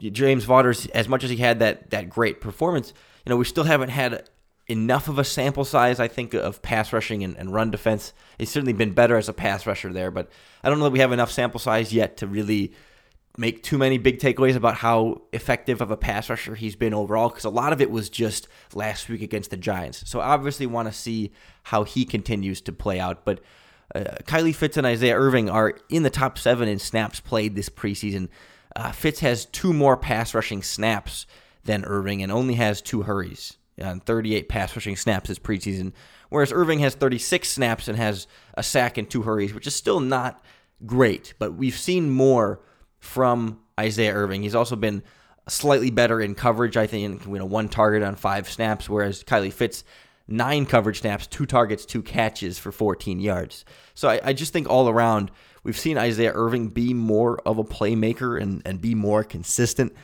James 0.00 0.42
Vaughters, 0.42 0.86
as 0.86 1.08
much 1.08 1.22
as 1.22 1.30
he 1.30 1.36
had 1.36 1.60
that 1.60 1.90
that 1.90 2.10
great 2.10 2.40
performance, 2.40 2.92
you 3.24 3.30
know, 3.30 3.36
we 3.36 3.44
still 3.44 3.62
haven't 3.62 3.90
had 3.90 4.28
enough 4.66 5.08
of 5.08 5.18
a 5.18 5.24
sample 5.24 5.64
size, 5.64 6.00
I 6.00 6.08
think, 6.08 6.34
of 6.34 6.62
pass 6.62 6.92
rushing 6.92 7.22
and, 7.22 7.36
and 7.36 7.52
run 7.52 7.70
defense. 7.70 8.12
He's 8.38 8.50
certainly 8.50 8.72
been 8.72 8.92
better 8.92 9.16
as 9.16 9.28
a 9.28 9.32
pass 9.32 9.66
rusher 9.66 9.92
there, 9.92 10.10
but 10.10 10.30
I 10.62 10.68
don't 10.68 10.78
know 10.78 10.84
that 10.84 10.92
we 10.92 11.00
have 11.00 11.12
enough 11.12 11.30
sample 11.30 11.60
size 11.60 11.92
yet 11.92 12.16
to 12.18 12.26
really 12.26 12.72
make 13.36 13.62
too 13.62 13.76
many 13.76 13.98
big 13.98 14.20
takeaways 14.20 14.54
about 14.54 14.76
how 14.76 15.22
effective 15.32 15.80
of 15.80 15.90
a 15.90 15.96
pass 15.96 16.30
rusher 16.30 16.54
he's 16.54 16.76
been 16.76 16.94
overall 16.94 17.28
because 17.28 17.44
a 17.44 17.50
lot 17.50 17.72
of 17.72 17.80
it 17.80 17.90
was 17.90 18.08
just 18.08 18.46
last 18.74 19.08
week 19.08 19.22
against 19.22 19.50
the 19.50 19.56
Giants. 19.56 20.08
So 20.08 20.20
obviously 20.20 20.66
want 20.66 20.88
to 20.88 20.94
see 20.94 21.32
how 21.64 21.84
he 21.84 22.04
continues 22.04 22.60
to 22.62 22.72
play 22.72 23.00
out, 23.00 23.24
but 23.24 23.40
uh, 23.94 24.04
Kylie 24.22 24.54
Fitts 24.54 24.76
and 24.76 24.86
Isaiah 24.86 25.16
Irving 25.16 25.50
are 25.50 25.74
in 25.90 26.04
the 26.04 26.10
top 26.10 26.38
seven 26.38 26.68
in 26.68 26.78
snaps 26.78 27.20
played 27.20 27.54
this 27.54 27.68
preseason. 27.68 28.28
Uh, 28.74 28.92
Fitts 28.92 29.20
has 29.20 29.46
two 29.46 29.72
more 29.72 29.96
pass 29.96 30.32
rushing 30.32 30.62
snaps 30.62 31.26
than 31.64 31.84
Irving 31.84 32.22
and 32.22 32.30
only 32.30 32.54
has 32.54 32.80
two 32.80 33.02
hurries 33.02 33.56
on 33.82 34.00
38 34.00 34.48
pass 34.48 34.74
rushing 34.74 34.96
snaps 34.96 35.28
this 35.28 35.38
preseason, 35.38 35.92
whereas 36.28 36.52
Irving 36.52 36.80
has 36.80 36.94
36 36.94 37.48
snaps 37.48 37.88
and 37.88 37.96
has 37.96 38.26
a 38.54 38.62
sack 38.62 38.98
and 38.98 39.08
two 39.08 39.22
hurries, 39.22 39.54
which 39.54 39.66
is 39.66 39.74
still 39.74 40.00
not 40.00 40.42
great. 40.86 41.34
But 41.38 41.54
we've 41.54 41.76
seen 41.76 42.10
more 42.10 42.60
from 42.98 43.60
Isaiah 43.78 44.14
Irving. 44.14 44.42
He's 44.42 44.54
also 44.54 44.76
been 44.76 45.02
slightly 45.48 45.90
better 45.90 46.20
in 46.20 46.34
coverage, 46.34 46.76
I 46.76 46.86
think, 46.86 47.26
you 47.26 47.38
know, 47.38 47.44
one 47.44 47.68
target 47.68 48.02
on 48.02 48.16
five 48.16 48.48
snaps, 48.48 48.88
whereas 48.88 49.24
Kylie 49.24 49.52
Fitts 49.52 49.84
nine 50.26 50.66
coverage 50.66 51.00
snaps, 51.00 51.26
two 51.26 51.46
targets, 51.46 51.84
two 51.84 52.02
catches 52.02 52.58
for 52.58 52.72
14 52.72 53.20
yards. 53.20 53.64
So 53.94 54.08
I, 54.08 54.20
I, 54.24 54.32
just 54.32 54.52
think 54.52 54.68
all 54.68 54.88
around, 54.88 55.30
we've 55.64 55.78
seen 55.78 55.98
Isaiah 55.98 56.32
Irving 56.34 56.68
be 56.68 56.94
more 56.94 57.38
of 57.46 57.58
a 57.58 57.64
playmaker 57.64 58.40
and, 58.40 58.62
and 58.64 58.80
be 58.80 58.94
more 58.94 59.22
consistent 59.22 59.94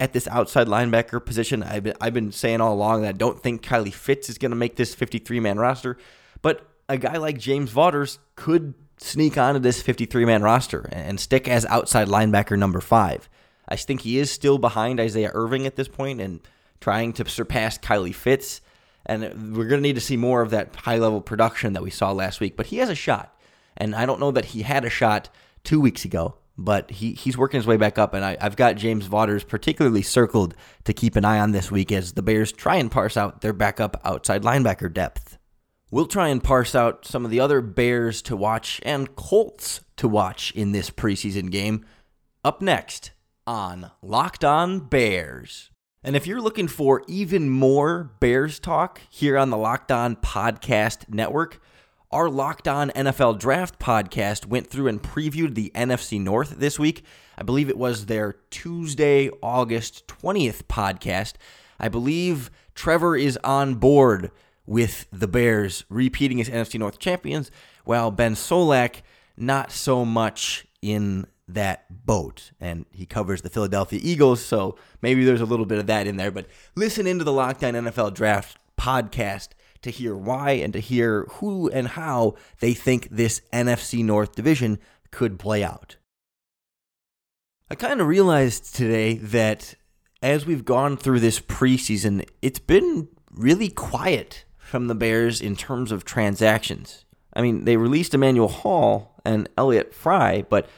at 0.00 0.12
this 0.12 0.26
outside 0.28 0.66
linebacker 0.66 1.24
position. 1.24 1.62
I've 1.62 1.84
been, 1.84 1.94
I've 2.00 2.14
been 2.14 2.32
saying 2.32 2.60
all 2.60 2.74
along 2.74 3.02
that 3.02 3.08
I 3.08 3.12
don't 3.12 3.40
think 3.40 3.62
Kylie 3.62 3.92
Fitts 3.92 4.28
is 4.28 4.38
going 4.38 4.50
to 4.50 4.56
make 4.56 4.76
this 4.76 4.94
53 4.94 5.40
man 5.40 5.58
roster, 5.58 5.96
but 6.40 6.66
a 6.88 6.98
guy 6.98 7.16
like 7.16 7.38
James 7.38 7.70
Vaughters 7.70 8.18
could 8.34 8.74
sneak 8.98 9.38
onto 9.38 9.60
this 9.60 9.82
53 9.82 10.24
man 10.24 10.42
roster 10.42 10.88
and 10.92 11.18
stick 11.18 11.48
as 11.48 11.64
outside 11.66 12.08
linebacker 12.08 12.58
number 12.58 12.80
five. 12.80 13.28
I 13.68 13.76
think 13.76 14.02
he 14.02 14.18
is 14.18 14.30
still 14.30 14.58
behind 14.58 15.00
Isaiah 15.00 15.30
Irving 15.32 15.66
at 15.66 15.76
this 15.76 15.88
point 15.88 16.20
and 16.20 16.40
trying 16.80 17.12
to 17.14 17.28
surpass 17.28 17.78
Kylie 17.78 18.14
Fitts 18.14 18.60
and 19.06 19.56
we're 19.56 19.66
going 19.66 19.82
to 19.82 19.88
need 19.88 19.94
to 19.94 20.00
see 20.00 20.16
more 20.16 20.42
of 20.42 20.50
that 20.50 20.74
high 20.76 20.98
level 20.98 21.20
production 21.20 21.72
that 21.72 21.82
we 21.82 21.90
saw 21.90 22.12
last 22.12 22.40
week. 22.40 22.56
But 22.56 22.66
he 22.66 22.78
has 22.78 22.88
a 22.88 22.94
shot, 22.94 23.36
and 23.76 23.94
I 23.94 24.06
don't 24.06 24.20
know 24.20 24.30
that 24.30 24.46
he 24.46 24.62
had 24.62 24.84
a 24.84 24.90
shot 24.90 25.28
two 25.64 25.80
weeks 25.80 26.04
ago, 26.04 26.36
but 26.58 26.90
he, 26.90 27.12
he's 27.12 27.38
working 27.38 27.58
his 27.58 27.66
way 27.66 27.76
back 27.76 27.98
up. 27.98 28.14
And 28.14 28.24
I, 28.24 28.36
have 28.40 28.56
got 28.56 28.76
James 28.76 29.06
Vaughters 29.06 29.44
particularly 29.44 30.02
circled 30.02 30.54
to 30.84 30.92
keep 30.92 31.16
an 31.16 31.24
eye 31.24 31.40
on 31.40 31.52
this 31.52 31.70
week 31.70 31.92
as 31.92 32.12
the 32.12 32.22
Bears 32.22 32.52
try 32.52 32.76
and 32.76 32.90
parse 32.90 33.16
out 33.16 33.40
their 33.40 33.52
backup 33.52 34.00
outside 34.04 34.42
linebacker 34.42 34.92
depth. 34.92 35.38
We'll 35.90 36.06
try 36.06 36.28
and 36.28 36.42
parse 36.42 36.74
out 36.74 37.06
some 37.06 37.24
of 37.24 37.30
the 37.30 37.40
other 37.40 37.60
Bears 37.60 38.22
to 38.22 38.36
watch 38.36 38.80
and 38.82 39.14
Colts 39.14 39.82
to 39.96 40.08
watch 40.08 40.50
in 40.52 40.72
this 40.72 40.90
preseason 40.90 41.50
game 41.50 41.84
up 42.44 42.62
next 42.62 43.10
on 43.46 43.90
Locked 44.00 44.44
On 44.44 44.80
Bears. 44.80 45.70
And 46.02 46.16
if 46.16 46.26
you're 46.26 46.40
looking 46.40 46.66
for 46.66 47.02
even 47.06 47.50
more 47.50 48.12
Bears 48.20 48.58
talk 48.58 49.02
here 49.10 49.38
on 49.38 49.50
the 49.50 49.56
Locked 49.56 49.92
On 49.92 50.16
Podcast 50.16 51.08
Network, 51.08 51.60
our 52.12 52.28
Locked 52.28 52.68
On 52.68 52.90
NFL 52.90 53.38
Draft 53.38 53.78
podcast 53.78 54.44
went 54.44 54.68
through 54.68 54.86
and 54.86 55.02
previewed 55.02 55.54
the 55.54 55.72
NFC 55.74 56.20
North 56.20 56.58
this 56.58 56.78
week. 56.78 57.04
I 57.38 57.42
believe 57.42 57.70
it 57.70 57.78
was 57.78 58.06
their 58.06 58.34
Tuesday, 58.50 59.30
August 59.42 60.06
20th 60.08 60.64
podcast. 60.64 61.34
I 61.80 61.88
believe 61.88 62.50
Trevor 62.74 63.16
is 63.16 63.38
on 63.42 63.76
board 63.76 64.30
with 64.66 65.06
the 65.10 65.26
Bears 65.26 65.84
repeating 65.88 66.40
as 66.40 66.50
NFC 66.50 66.78
North 66.78 66.98
champions, 66.98 67.50
while 67.84 68.10
Ben 68.10 68.34
Solak 68.34 68.96
not 69.36 69.72
so 69.72 70.04
much 70.04 70.66
in 70.82 71.26
that 71.48 72.04
boat. 72.04 72.52
And 72.60 72.84
he 72.92 73.06
covers 73.06 73.40
the 73.40 73.50
Philadelphia 73.50 74.00
Eagles, 74.02 74.44
so 74.44 74.76
maybe 75.00 75.24
there's 75.24 75.40
a 75.40 75.46
little 75.46 75.66
bit 75.66 75.78
of 75.78 75.86
that 75.86 76.06
in 76.06 76.18
there. 76.18 76.30
But 76.30 76.46
listen 76.76 77.06
into 77.06 77.24
the 77.24 77.32
Locked 77.32 77.64
On 77.64 77.72
NFL 77.72 78.12
Draft 78.14 78.58
podcast 78.78 79.48
to 79.82 79.90
hear 79.90 80.16
why 80.16 80.52
and 80.52 80.72
to 80.72 80.80
hear 80.80 81.26
who 81.34 81.68
and 81.70 81.88
how 81.88 82.34
they 82.60 82.74
think 82.74 83.08
this 83.10 83.42
NFC 83.52 84.04
North 84.04 84.34
division 84.34 84.78
could 85.10 85.38
play 85.38 85.62
out. 85.62 85.96
I 87.70 87.74
kind 87.74 88.00
of 88.00 88.06
realized 88.06 88.74
today 88.74 89.14
that 89.14 89.74
as 90.22 90.46
we've 90.46 90.64
gone 90.64 90.96
through 90.96 91.20
this 91.20 91.40
preseason, 91.40 92.26
it's 92.40 92.58
been 92.58 93.08
really 93.34 93.68
quiet 93.68 94.44
from 94.58 94.86
the 94.86 94.94
Bears 94.94 95.40
in 95.40 95.56
terms 95.56 95.90
of 95.90 96.04
transactions. 96.04 97.04
I 97.34 97.42
mean, 97.42 97.64
they 97.64 97.76
released 97.76 98.14
Emmanuel 98.14 98.48
Hall 98.48 99.20
and 99.24 99.48
Elliott 99.56 99.94
Fry, 99.94 100.42
but 100.48 100.68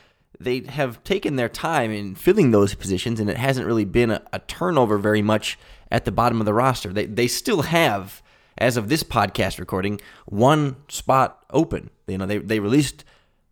they 0.41 0.61
have 0.69 1.03
taken 1.05 1.37
their 1.37 1.49
time 1.49 1.91
in 1.91 2.15
filling 2.15 2.51
those 2.51 2.75
positions, 2.75 3.21
and 3.21 3.31
it 3.31 3.37
hasn't 3.37 3.67
really 3.67 3.85
been 3.85 4.11
a, 4.11 4.23
a, 4.33 4.39
turnover 4.41 4.99
very 4.99 5.23
much 5.23 5.59
at 5.91 6.05
the 6.05 6.13
bottom 6.13 6.41
of 6.41 6.45
the 6.45 6.55
roster. 6.55 6.93
They 6.93 7.07
they 7.07 7.29
still 7.29 7.63
have, 7.63 8.23
as 8.59 8.77
of 8.77 8.89
this 8.89 9.03
podcast 9.03 9.59
recording, 9.59 10.01
one 10.27 10.77
spot 10.89 11.45
open. 11.51 11.91
You 12.07 12.19
know, 12.19 12.27
they 12.27 12.39
they 12.39 12.61
released 12.61 13.05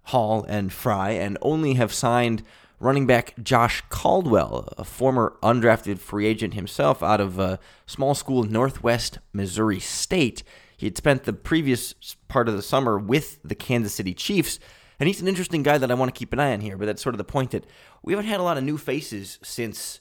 Hall 0.04 0.44
and 0.48 0.72
Fry, 0.72 1.10
and 1.10 1.38
only 1.42 1.74
have 1.74 1.92
signed 1.92 2.42
running 2.78 3.06
back 3.06 3.34
Josh 3.42 3.82
Caldwell, 3.88 4.72
a 4.76 4.84
former 4.84 5.36
undrafted 5.42 5.98
free 5.98 6.26
agent 6.26 6.54
himself 6.54 7.02
out 7.02 7.20
of 7.20 7.38
a 7.38 7.60
small 7.86 8.14
school 8.14 8.44
in 8.44 8.50
Northwest 8.50 9.18
Missouri 9.32 9.78
State. 9.78 10.42
He 10.76 10.86
had 10.86 10.96
spent 10.96 11.22
the 11.22 11.32
previous 11.32 11.94
part 12.26 12.48
of 12.48 12.56
the 12.56 12.62
summer 12.62 12.98
with 12.98 13.38
the 13.44 13.54
Kansas 13.54 13.94
City 13.94 14.14
Chiefs 14.14 14.58
and 15.02 15.08
he's 15.08 15.20
an 15.20 15.26
interesting 15.26 15.64
guy 15.64 15.78
that 15.78 15.90
I 15.90 15.94
want 15.94 16.14
to 16.14 16.16
keep 16.16 16.32
an 16.32 16.38
eye 16.38 16.52
on 16.52 16.60
here. 16.60 16.76
But 16.76 16.86
that's 16.86 17.02
sort 17.02 17.16
of 17.16 17.18
the 17.18 17.24
point 17.24 17.50
that 17.50 17.66
we 18.04 18.12
haven't 18.12 18.26
had 18.26 18.38
a 18.38 18.44
lot 18.44 18.56
of 18.56 18.62
new 18.62 18.78
faces 18.78 19.40
since 19.42 19.98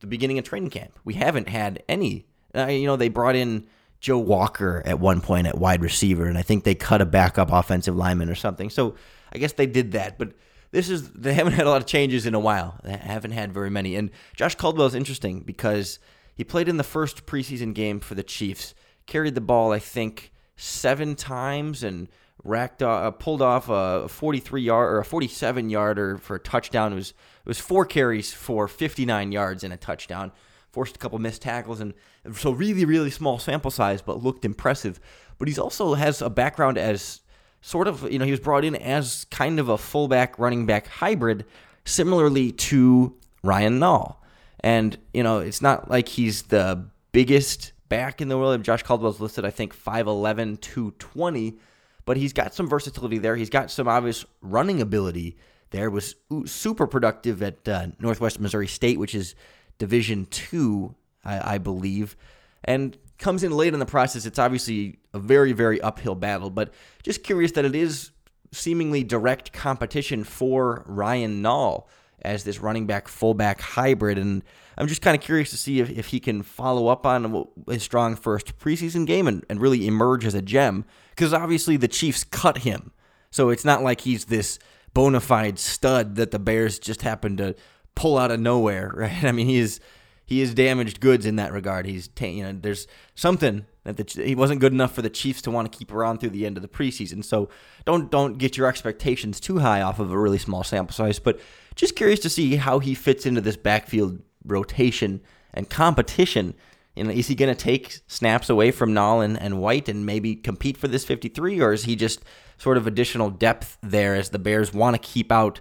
the 0.00 0.08
beginning 0.08 0.36
of 0.36 0.44
training 0.44 0.70
camp. 0.70 0.98
We 1.04 1.14
haven't 1.14 1.48
had 1.48 1.84
any. 1.88 2.26
Uh, 2.52 2.66
you 2.66 2.86
know, 2.86 2.96
they 2.96 3.08
brought 3.08 3.36
in 3.36 3.68
Joe 4.06 4.18
Walker 4.18 4.84
at 4.86 5.00
one 5.00 5.20
point 5.20 5.48
at 5.48 5.58
wide 5.58 5.82
receiver, 5.82 6.26
and 6.26 6.38
I 6.38 6.42
think 6.42 6.62
they 6.62 6.76
cut 6.76 7.00
a 7.00 7.04
backup 7.04 7.50
offensive 7.50 7.96
lineman 7.96 8.30
or 8.30 8.36
something. 8.36 8.70
So 8.70 8.94
I 9.32 9.38
guess 9.38 9.54
they 9.54 9.66
did 9.66 9.90
that. 9.92 10.16
But 10.16 10.34
this 10.70 10.88
is 10.88 11.10
they 11.10 11.34
haven't 11.34 11.54
had 11.54 11.66
a 11.66 11.70
lot 11.70 11.82
of 11.82 11.88
changes 11.88 12.24
in 12.24 12.32
a 12.32 12.38
while. 12.38 12.78
They 12.84 12.92
haven't 12.92 13.32
had 13.32 13.52
very 13.52 13.68
many. 13.68 13.96
And 13.96 14.12
Josh 14.36 14.54
Caldwell 14.54 14.86
is 14.86 14.94
interesting 14.94 15.40
because 15.40 15.98
he 16.36 16.44
played 16.44 16.68
in 16.68 16.76
the 16.76 16.84
first 16.84 17.26
preseason 17.26 17.74
game 17.74 17.98
for 17.98 18.14
the 18.14 18.22
Chiefs, 18.22 18.76
carried 19.06 19.34
the 19.34 19.40
ball 19.40 19.72
I 19.72 19.80
think 19.80 20.30
seven 20.54 21.16
times 21.16 21.82
and 21.82 22.06
racked 22.44 22.84
off, 22.84 23.18
pulled 23.18 23.42
off 23.42 23.68
a 23.68 24.08
43 24.08 24.62
yard 24.62 24.92
or 24.92 25.00
a 25.00 25.04
47 25.04 25.68
yarder 25.68 26.16
for 26.16 26.36
a 26.36 26.40
touchdown. 26.40 26.92
It 26.92 26.94
was 26.94 27.10
it 27.10 27.48
was 27.48 27.58
four 27.58 27.84
carries 27.84 28.32
for 28.32 28.68
59 28.68 29.32
yards 29.32 29.64
and 29.64 29.72
a 29.72 29.76
touchdown. 29.76 30.30
Forced 30.70 30.94
a 30.94 30.98
couple 31.00 31.18
missed 31.18 31.42
tackles 31.42 31.80
and 31.80 31.92
so 32.34 32.50
really 32.50 32.84
really 32.84 33.10
small 33.10 33.38
sample 33.38 33.70
size, 33.70 34.02
but 34.02 34.22
looked 34.22 34.44
impressive. 34.44 35.00
But 35.38 35.48
he's 35.48 35.58
also 35.58 35.94
has 35.94 36.22
a 36.22 36.30
background 36.30 36.78
as 36.78 37.20
sort 37.60 37.88
of 37.88 38.10
you 38.10 38.18
know 38.18 38.24
he 38.24 38.30
was 38.30 38.40
brought 38.40 38.64
in 38.64 38.76
as 38.76 39.26
kind 39.30 39.58
of 39.58 39.68
a 39.68 39.78
fullback 39.78 40.38
running 40.38 40.66
back 40.66 40.86
hybrid, 40.86 41.44
similarly 41.84 42.52
to 42.52 43.16
Ryan 43.42 43.78
Nall. 43.80 44.16
And 44.60 44.98
you 45.12 45.22
know 45.22 45.38
it's 45.38 45.62
not 45.62 45.90
like 45.90 46.08
he's 46.08 46.42
the 46.44 46.86
biggest 47.12 47.72
back 47.88 48.20
in 48.20 48.28
the 48.28 48.38
world. 48.38 48.62
Josh 48.62 48.82
Caldwell's 48.82 49.20
listed 49.20 49.44
I 49.44 49.50
think 49.50 49.76
5'11", 49.76 50.60
220 50.60 51.58
but 52.06 52.16
he's 52.16 52.32
got 52.32 52.54
some 52.54 52.68
versatility 52.68 53.18
there. 53.18 53.36
He's 53.36 53.50
got 53.50 53.70
some 53.70 53.88
obvious 53.88 54.24
running 54.40 54.80
ability 54.80 55.36
there. 55.70 55.90
Was 55.90 56.14
super 56.46 56.86
productive 56.86 57.42
at 57.42 57.68
uh, 57.68 57.88
Northwest 57.98 58.40
Missouri 58.40 58.68
State, 58.68 58.98
which 58.98 59.14
is 59.14 59.34
Division 59.78 60.26
Two, 60.26 60.94
I, 61.26 61.54
I 61.54 61.58
believe, 61.58 62.16
and 62.64 62.96
comes 63.18 63.42
in 63.42 63.52
late 63.52 63.74
in 63.74 63.80
the 63.80 63.86
process. 63.86 64.24
It's 64.24 64.38
obviously 64.38 64.98
a 65.12 65.18
very 65.18 65.52
very 65.52 65.80
uphill 65.80 66.14
battle, 66.14 66.50
but 66.50 66.72
just 67.02 67.22
curious 67.22 67.52
that 67.52 67.64
it 67.64 67.74
is 67.74 68.10
seemingly 68.52 69.04
direct 69.04 69.52
competition 69.52 70.24
for 70.24 70.84
Ryan 70.86 71.42
Nall 71.42 71.84
as 72.22 72.44
this 72.44 72.58
running 72.58 72.86
back 72.86 73.08
fullback 73.08 73.60
hybrid. 73.60 74.18
And 74.18 74.42
I'm 74.76 74.88
just 74.88 75.02
kind 75.02 75.16
of 75.16 75.22
curious 75.22 75.50
to 75.50 75.56
see 75.56 75.80
if, 75.80 75.90
if 75.90 76.06
he 76.08 76.20
can 76.20 76.42
follow 76.42 76.88
up 76.88 77.06
on 77.06 77.46
his 77.68 77.82
strong 77.82 78.16
first 78.16 78.58
preseason 78.58 79.06
game 79.06 79.26
and, 79.26 79.44
and 79.48 79.60
really 79.60 79.86
emerge 79.86 80.24
as 80.24 80.34
a 80.34 80.42
gem. 80.42 80.84
Because 81.10 81.32
obviously 81.32 81.76
the 81.76 81.88
Chiefs 81.88 82.24
cut 82.24 82.58
him. 82.58 82.92
So 83.30 83.50
it's 83.50 83.64
not 83.64 83.82
like 83.82 84.02
he's 84.02 84.26
this 84.26 84.58
bona 84.94 85.20
fide 85.20 85.58
stud 85.58 86.16
that 86.16 86.30
the 86.30 86.38
Bears 86.38 86.78
just 86.78 87.02
happened 87.02 87.38
to 87.38 87.54
pull 87.94 88.16
out 88.18 88.30
of 88.30 88.40
nowhere, 88.40 88.92
right? 88.96 89.24
I 89.24 89.32
mean, 89.32 89.46
he 89.46 89.58
is 89.58 89.80
he 90.26 90.40
is 90.40 90.54
damaged 90.54 91.00
goods 91.00 91.24
in 91.24 91.36
that 91.36 91.52
regard. 91.52 91.86
He's 91.86 92.10
you 92.20 92.42
know 92.42 92.52
there's 92.52 92.88
something 93.14 93.64
that 93.84 93.96
the, 93.96 94.24
he 94.24 94.34
wasn't 94.34 94.60
good 94.60 94.72
enough 94.72 94.92
for 94.92 95.00
the 95.00 95.08
Chiefs 95.08 95.40
to 95.42 95.52
want 95.52 95.70
to 95.70 95.78
keep 95.78 95.92
around 95.92 96.18
through 96.18 96.30
the 96.30 96.44
end 96.44 96.58
of 96.58 96.62
the 96.62 96.68
preseason. 96.68 97.24
So 97.24 97.48
don't 97.84 98.10
don't 98.10 98.36
get 98.36 98.56
your 98.56 98.66
expectations 98.66 99.38
too 99.38 99.60
high 99.60 99.80
off 99.80 100.00
of 100.00 100.10
a 100.10 100.18
really 100.18 100.38
small 100.38 100.64
sample 100.64 100.92
size. 100.92 101.20
But 101.20 101.40
just 101.76 101.94
curious 101.94 102.20
to 102.20 102.28
see 102.28 102.56
how 102.56 102.80
he 102.80 102.94
fits 102.94 103.24
into 103.24 103.40
this 103.40 103.56
backfield 103.56 104.20
rotation 104.44 105.20
and 105.54 105.70
competition. 105.70 106.54
You 106.96 107.04
know, 107.04 107.10
is 107.10 107.28
he 107.28 107.34
going 107.34 107.54
to 107.54 107.62
take 107.62 108.00
snaps 108.06 108.48
away 108.48 108.70
from 108.70 108.94
Nall 108.94 109.22
and, 109.22 109.38
and 109.38 109.60
White 109.60 109.88
and 109.88 110.06
maybe 110.06 110.34
compete 110.34 110.78
for 110.78 110.88
this 110.88 111.04
53, 111.04 111.60
or 111.60 111.74
is 111.74 111.84
he 111.84 111.94
just 111.94 112.24
sort 112.56 112.78
of 112.78 112.86
additional 112.86 113.28
depth 113.28 113.76
there 113.82 114.14
as 114.14 114.30
the 114.30 114.38
Bears 114.38 114.72
want 114.72 114.96
to 114.96 115.08
keep 115.08 115.30
out 115.30 115.60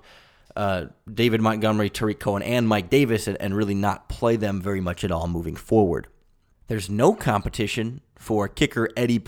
uh, 0.56 0.86
David 1.12 1.42
Montgomery, 1.42 1.90
Tarik 1.90 2.20
Cohen, 2.20 2.42
and 2.42 2.68
Mike 2.68 2.90
Davis 2.90 3.28
and, 3.28 3.40
and 3.42 3.56
really 3.56 3.76
not 3.76 4.10
play 4.10 4.36
them 4.36 4.62
very 4.62 4.82
much 4.82 5.04
at 5.04 5.12
all 5.12 5.28
moving 5.28 5.56
forward? 5.56 6.08
There's 6.68 6.90
no 6.90 7.14
competition 7.14 8.02
for 8.18 8.48
kicker 8.48 8.90
Eddy 8.98 9.20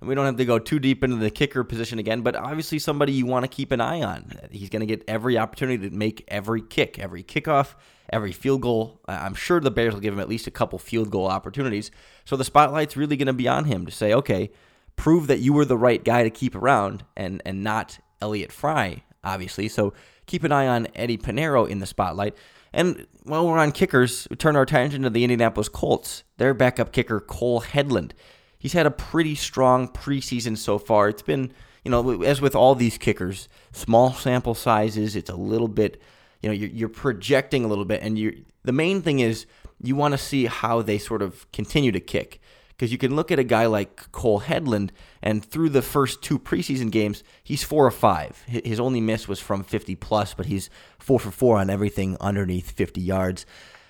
And 0.00 0.08
we 0.08 0.14
don't 0.14 0.26
have 0.26 0.36
to 0.36 0.44
go 0.44 0.58
too 0.58 0.78
deep 0.78 1.02
into 1.02 1.16
the 1.16 1.30
kicker 1.30 1.64
position 1.64 1.98
again, 1.98 2.20
but 2.20 2.36
obviously 2.36 2.78
somebody 2.78 3.12
you 3.12 3.26
want 3.26 3.44
to 3.44 3.48
keep 3.48 3.72
an 3.72 3.80
eye 3.80 4.02
on. 4.02 4.30
He's 4.50 4.68
going 4.68 4.80
to 4.80 4.86
get 4.86 5.02
every 5.08 5.38
opportunity 5.38 5.88
to 5.88 5.94
make 5.94 6.24
every 6.28 6.60
kick, 6.60 6.98
every 6.98 7.24
kickoff, 7.24 7.74
every 8.12 8.32
field 8.32 8.60
goal. 8.60 9.00
I'm 9.08 9.34
sure 9.34 9.58
the 9.58 9.70
Bears 9.70 9.94
will 9.94 10.00
give 10.00 10.14
him 10.14 10.20
at 10.20 10.28
least 10.28 10.46
a 10.46 10.50
couple 10.50 10.78
field 10.78 11.10
goal 11.10 11.26
opportunities. 11.26 11.90
So 12.24 12.36
the 12.36 12.44
spotlight's 12.44 12.96
really 12.96 13.16
going 13.16 13.26
to 13.26 13.32
be 13.32 13.48
on 13.48 13.64
him 13.64 13.86
to 13.86 13.92
say, 13.92 14.12
okay, 14.12 14.50
prove 14.96 15.26
that 15.26 15.40
you 15.40 15.52
were 15.52 15.64
the 15.64 15.78
right 15.78 16.04
guy 16.04 16.22
to 16.22 16.30
keep 16.30 16.54
around 16.54 17.04
and, 17.16 17.42
and 17.44 17.64
not 17.64 17.98
Elliott 18.20 18.52
Fry, 18.52 19.02
obviously. 19.26 19.68
So 19.68 19.92
keep 20.26 20.44
an 20.44 20.52
eye 20.52 20.66
on 20.66 20.88
Eddy 20.94 21.18
Piñeiro 21.18 21.68
in 21.68 21.80
the 21.80 21.86
spotlight. 21.86 22.34
And 22.72 23.06
while 23.24 23.46
we're 23.46 23.58
on 23.58 23.72
kickers, 23.72 24.26
we 24.30 24.36
turn 24.36 24.56
our 24.56 24.62
attention 24.62 25.02
to 25.02 25.10
the 25.10 25.24
Indianapolis 25.24 25.68
Colts. 25.68 26.24
Their 26.36 26.54
backup 26.54 26.92
kicker, 26.92 27.20
Cole 27.20 27.60
Hedlund. 27.60 28.12
he's 28.58 28.72
had 28.72 28.86
a 28.86 28.90
pretty 28.90 29.34
strong 29.34 29.88
preseason 29.88 30.56
so 30.56 30.78
far. 30.78 31.08
It's 31.08 31.22
been, 31.22 31.52
you 31.84 31.90
know, 31.90 32.22
as 32.22 32.40
with 32.40 32.54
all 32.54 32.74
these 32.74 32.98
kickers, 32.98 33.48
small 33.72 34.12
sample 34.12 34.54
sizes. 34.54 35.16
It's 35.16 35.30
a 35.30 35.36
little 35.36 35.68
bit, 35.68 36.00
you 36.42 36.48
know, 36.48 36.54
you're, 36.54 36.70
you're 36.70 36.88
projecting 36.88 37.64
a 37.64 37.68
little 37.68 37.84
bit, 37.84 38.02
and 38.02 38.18
you 38.18 38.44
the 38.64 38.72
main 38.72 39.00
thing 39.00 39.20
is 39.20 39.46
you 39.82 39.94
want 39.96 40.12
to 40.12 40.18
see 40.18 40.46
how 40.46 40.82
they 40.82 40.98
sort 40.98 41.22
of 41.22 41.50
continue 41.52 41.92
to 41.92 42.00
kick. 42.00 42.40
Because 42.76 42.92
you 42.92 42.98
can 42.98 43.16
look 43.16 43.32
at 43.32 43.38
a 43.38 43.44
guy 43.44 43.64
like 43.66 44.12
Cole 44.12 44.42
Hedlund, 44.42 44.90
and 45.22 45.42
through 45.42 45.70
the 45.70 45.80
first 45.80 46.22
two 46.22 46.38
preseason 46.38 46.90
games, 46.90 47.24
he's 47.42 47.62
four 47.62 47.86
or 47.86 47.90
five. 47.90 48.42
His 48.46 48.78
only 48.78 49.00
miss 49.00 49.26
was 49.26 49.40
from 49.40 49.64
50 49.64 49.94
plus, 49.96 50.34
but 50.34 50.46
he's 50.46 50.68
four 50.98 51.18
for 51.18 51.30
four 51.30 51.56
on 51.56 51.70
everything 51.70 52.18
underneath 52.20 52.72
50 52.72 53.00
yards. 53.00 53.46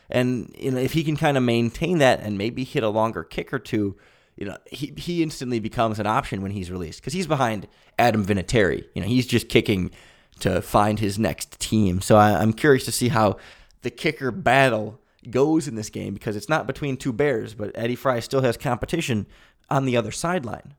And 0.08 0.54
you 0.56 0.70
know, 0.70 0.78
if 0.78 0.92
he 0.92 1.02
can 1.02 1.16
kind 1.16 1.36
of 1.36 1.42
maintain 1.42 1.98
that 1.98 2.20
and 2.20 2.38
maybe 2.38 2.62
hit 2.62 2.84
a 2.84 2.88
longer 2.88 3.24
kick 3.24 3.52
or 3.52 3.58
two, 3.58 3.96
you 4.36 4.46
know, 4.46 4.56
he, 4.66 4.92
he 4.96 5.22
instantly 5.22 5.58
becomes 5.58 5.98
an 5.98 6.06
option 6.06 6.42
when 6.42 6.52
he's 6.52 6.70
released 6.70 7.00
because 7.00 7.14
he's 7.14 7.26
behind 7.26 7.66
Adam 7.98 8.24
Vinatieri. 8.24 8.84
You 8.94 9.02
know, 9.02 9.08
he's 9.08 9.26
just 9.26 9.48
kicking 9.48 9.90
to 10.40 10.60
find 10.60 11.00
his 11.00 11.18
next 11.18 11.58
team. 11.58 12.00
So 12.00 12.16
I, 12.16 12.40
I'm 12.40 12.52
curious 12.52 12.84
to 12.84 12.92
see 12.92 13.08
how 13.08 13.38
the 13.82 13.90
kicker 13.90 14.30
battle 14.30 15.00
goes 15.30 15.68
in 15.68 15.74
this 15.74 15.90
game 15.90 16.14
because 16.14 16.36
it's 16.36 16.48
not 16.48 16.66
between 16.66 16.96
two 16.96 17.12
Bears, 17.12 17.54
but 17.54 17.72
Eddie 17.74 17.96
Fry 17.96 18.20
still 18.20 18.42
has 18.42 18.56
competition 18.56 19.26
on 19.68 19.84
the 19.84 19.96
other 19.96 20.10
sideline. 20.10 20.74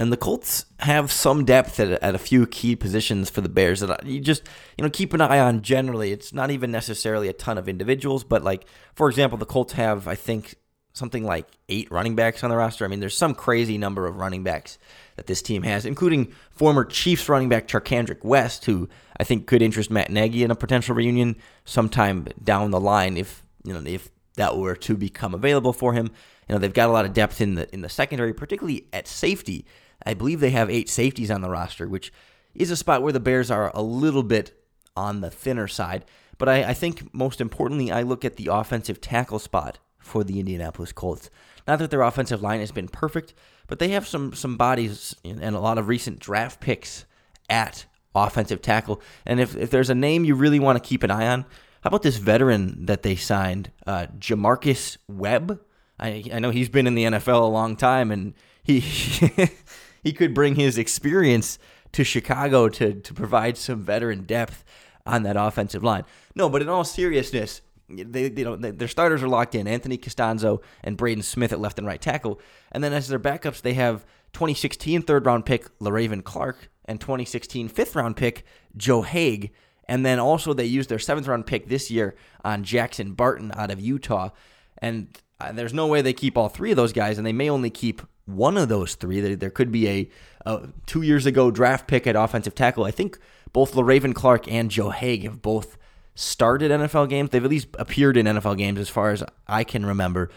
And 0.00 0.12
the 0.12 0.16
Colts 0.16 0.66
have 0.80 1.10
some 1.10 1.44
depth 1.44 1.80
at, 1.80 2.00
at 2.02 2.14
a 2.14 2.18
few 2.18 2.46
key 2.46 2.76
positions 2.76 3.30
for 3.30 3.40
the 3.40 3.48
Bears 3.48 3.80
that 3.80 4.06
you 4.06 4.20
just 4.20 4.44
you 4.76 4.84
know 4.84 4.90
keep 4.90 5.12
an 5.12 5.20
eye 5.20 5.40
on. 5.40 5.62
Generally, 5.62 6.12
it's 6.12 6.32
not 6.32 6.52
even 6.52 6.70
necessarily 6.70 7.28
a 7.28 7.32
ton 7.32 7.58
of 7.58 7.68
individuals, 7.68 8.22
but 8.22 8.44
like 8.44 8.66
for 8.94 9.08
example, 9.08 9.38
the 9.38 9.44
Colts 9.44 9.72
have 9.72 10.06
I 10.06 10.14
think 10.14 10.54
something 10.92 11.24
like 11.24 11.46
eight 11.68 11.90
running 11.90 12.16
backs 12.16 12.44
on 12.44 12.50
the 12.50 12.56
roster. 12.56 12.84
I 12.84 12.88
mean, 12.88 13.00
there's 13.00 13.16
some 13.16 13.34
crazy 13.34 13.78
number 13.78 14.06
of 14.06 14.16
running 14.16 14.42
backs 14.42 14.78
that 15.16 15.26
this 15.26 15.42
team 15.42 15.62
has, 15.62 15.86
including 15.86 16.32
former 16.50 16.84
Chiefs 16.84 17.28
running 17.28 17.48
back 17.48 17.68
Charcandrick 17.68 18.24
West, 18.24 18.64
who 18.66 18.88
I 19.18 19.24
think 19.24 19.46
could 19.46 19.62
interest 19.62 19.90
Matt 19.90 20.10
Nagy 20.10 20.44
in 20.44 20.50
a 20.50 20.56
potential 20.56 20.94
reunion 20.94 21.36
sometime 21.64 22.26
down 22.42 22.70
the 22.70 22.80
line 22.80 23.16
if 23.16 23.42
you 23.68 23.74
know 23.74 23.82
if 23.84 24.10
that 24.38 24.56
were 24.56 24.74
to 24.74 24.96
become 24.96 25.34
available 25.34 25.72
for 25.72 25.92
him. 25.92 26.10
You 26.48 26.54
know, 26.54 26.58
they've 26.58 26.72
got 26.72 26.88
a 26.88 26.92
lot 26.92 27.04
of 27.04 27.12
depth 27.12 27.40
in 27.40 27.54
the 27.54 27.72
in 27.74 27.82
the 27.82 27.88
secondary, 27.88 28.32
particularly 28.32 28.86
at 28.92 29.06
safety. 29.06 29.66
I 30.06 30.14
believe 30.14 30.40
they 30.40 30.50
have 30.50 30.70
eight 30.70 30.88
safeties 30.88 31.30
on 31.30 31.42
the 31.42 31.50
roster, 31.50 31.86
which 31.86 32.12
is 32.54 32.70
a 32.70 32.76
spot 32.76 33.02
where 33.02 33.12
the 33.12 33.20
Bears 33.20 33.50
are 33.50 33.70
a 33.74 33.82
little 33.82 34.22
bit 34.22 34.52
on 34.96 35.20
the 35.20 35.30
thinner 35.30 35.68
side. 35.68 36.04
But 36.38 36.48
I, 36.48 36.70
I 36.70 36.74
think 36.74 37.12
most 37.12 37.40
importantly, 37.40 37.90
I 37.90 38.02
look 38.02 38.24
at 38.24 38.36
the 38.36 38.46
offensive 38.46 39.00
tackle 39.00 39.40
spot 39.40 39.78
for 39.98 40.24
the 40.24 40.40
Indianapolis 40.40 40.92
Colts. 40.92 41.30
Not 41.66 41.80
that 41.80 41.90
their 41.90 42.02
offensive 42.02 42.40
line 42.40 42.60
has 42.60 42.72
been 42.72 42.88
perfect, 42.88 43.34
but 43.66 43.78
they 43.78 43.88
have 43.88 44.06
some 44.06 44.32
some 44.34 44.56
bodies 44.56 45.14
and 45.24 45.54
a 45.54 45.60
lot 45.60 45.78
of 45.78 45.88
recent 45.88 46.20
draft 46.20 46.60
picks 46.60 47.04
at 47.50 47.86
offensive 48.14 48.62
tackle. 48.62 49.02
And 49.26 49.40
if, 49.40 49.56
if 49.56 49.70
there's 49.70 49.90
a 49.90 49.94
name 49.94 50.24
you 50.24 50.34
really 50.34 50.60
want 50.60 50.82
to 50.82 50.88
keep 50.88 51.02
an 51.02 51.10
eye 51.10 51.28
on, 51.28 51.44
how 51.88 51.90
about 51.90 52.02
this 52.02 52.18
veteran 52.18 52.84
that 52.84 53.02
they 53.02 53.16
signed, 53.16 53.72
uh, 53.86 54.08
J'Marcus 54.18 54.98
Webb? 55.08 55.58
I, 55.98 56.22
I 56.30 56.38
know 56.38 56.50
he's 56.50 56.68
been 56.68 56.86
in 56.86 56.94
the 56.94 57.04
NFL 57.04 57.40
a 57.40 57.46
long 57.46 57.76
time, 57.76 58.10
and 58.10 58.34
he 58.62 58.80
he 60.04 60.12
could 60.12 60.34
bring 60.34 60.56
his 60.56 60.76
experience 60.76 61.58
to 61.92 62.04
Chicago 62.04 62.68
to 62.68 62.92
to 62.92 63.14
provide 63.14 63.56
some 63.56 63.80
veteran 63.80 64.24
depth 64.24 64.66
on 65.06 65.22
that 65.22 65.38
offensive 65.38 65.82
line. 65.82 66.04
No, 66.34 66.50
but 66.50 66.60
in 66.60 66.68
all 66.68 66.84
seriousness, 66.84 67.62
they 67.88 68.30
you 68.36 68.44
know 68.44 68.56
their 68.56 68.86
starters 68.86 69.22
are 69.22 69.28
locked 69.28 69.54
in: 69.54 69.66
Anthony 69.66 69.96
Castonzo 69.96 70.60
and 70.84 70.94
Braden 70.94 71.22
Smith 71.22 71.54
at 71.54 71.58
left 71.58 71.78
and 71.78 71.86
right 71.86 72.02
tackle, 72.02 72.38
and 72.70 72.84
then 72.84 72.92
as 72.92 73.08
their 73.08 73.18
backups, 73.18 73.62
they 73.62 73.72
have 73.72 74.04
2016 74.34 75.00
third 75.00 75.24
round 75.24 75.46
pick 75.46 75.78
Le'Raven 75.78 76.22
Clark 76.22 76.68
and 76.84 77.00
2016 77.00 77.70
fifth 77.70 77.96
round 77.96 78.14
pick 78.14 78.44
Joe 78.76 79.00
Haeg. 79.00 79.52
And 79.88 80.04
then 80.04 80.18
also 80.18 80.52
they 80.52 80.66
used 80.66 80.90
their 80.90 80.98
seventh 80.98 81.26
round 81.26 81.46
pick 81.46 81.68
this 81.68 81.90
year 81.90 82.14
on 82.44 82.62
Jackson 82.62 83.12
Barton 83.12 83.52
out 83.54 83.70
of 83.70 83.80
Utah. 83.80 84.30
And 84.78 85.08
uh, 85.40 85.52
there's 85.52 85.72
no 85.72 85.86
way 85.86 86.02
they 86.02 86.12
keep 86.12 86.36
all 86.36 86.48
three 86.48 86.70
of 86.70 86.76
those 86.76 86.92
guys, 86.92 87.16
and 87.18 87.26
they 87.26 87.32
may 87.32 87.48
only 87.48 87.70
keep 87.70 88.02
one 88.26 88.56
of 88.56 88.68
those 88.68 88.94
three. 88.94 89.34
There 89.34 89.50
could 89.50 89.72
be 89.72 89.88
a, 89.88 90.10
a 90.44 90.68
two 90.86 91.02
years 91.02 91.26
ago 91.26 91.50
draft 91.50 91.88
pick 91.88 92.06
at 92.06 92.16
offensive 92.16 92.54
tackle. 92.54 92.84
I 92.84 92.90
think 92.90 93.18
both 93.52 93.74
Le'Raven 93.74 94.14
Clark 94.14 94.50
and 94.50 94.70
Joe 94.70 94.90
Haeg 94.90 95.24
have 95.24 95.40
both 95.40 95.78
started 96.14 96.70
NFL 96.70 97.08
games. 97.08 97.30
They've 97.30 97.44
at 97.44 97.50
least 97.50 97.68
appeared 97.78 98.16
in 98.16 98.26
NFL 98.26 98.58
games 98.58 98.78
as 98.78 98.88
far 98.88 99.10
as 99.10 99.22
I 99.46 99.64
can 99.64 99.86
remember. 99.86 100.30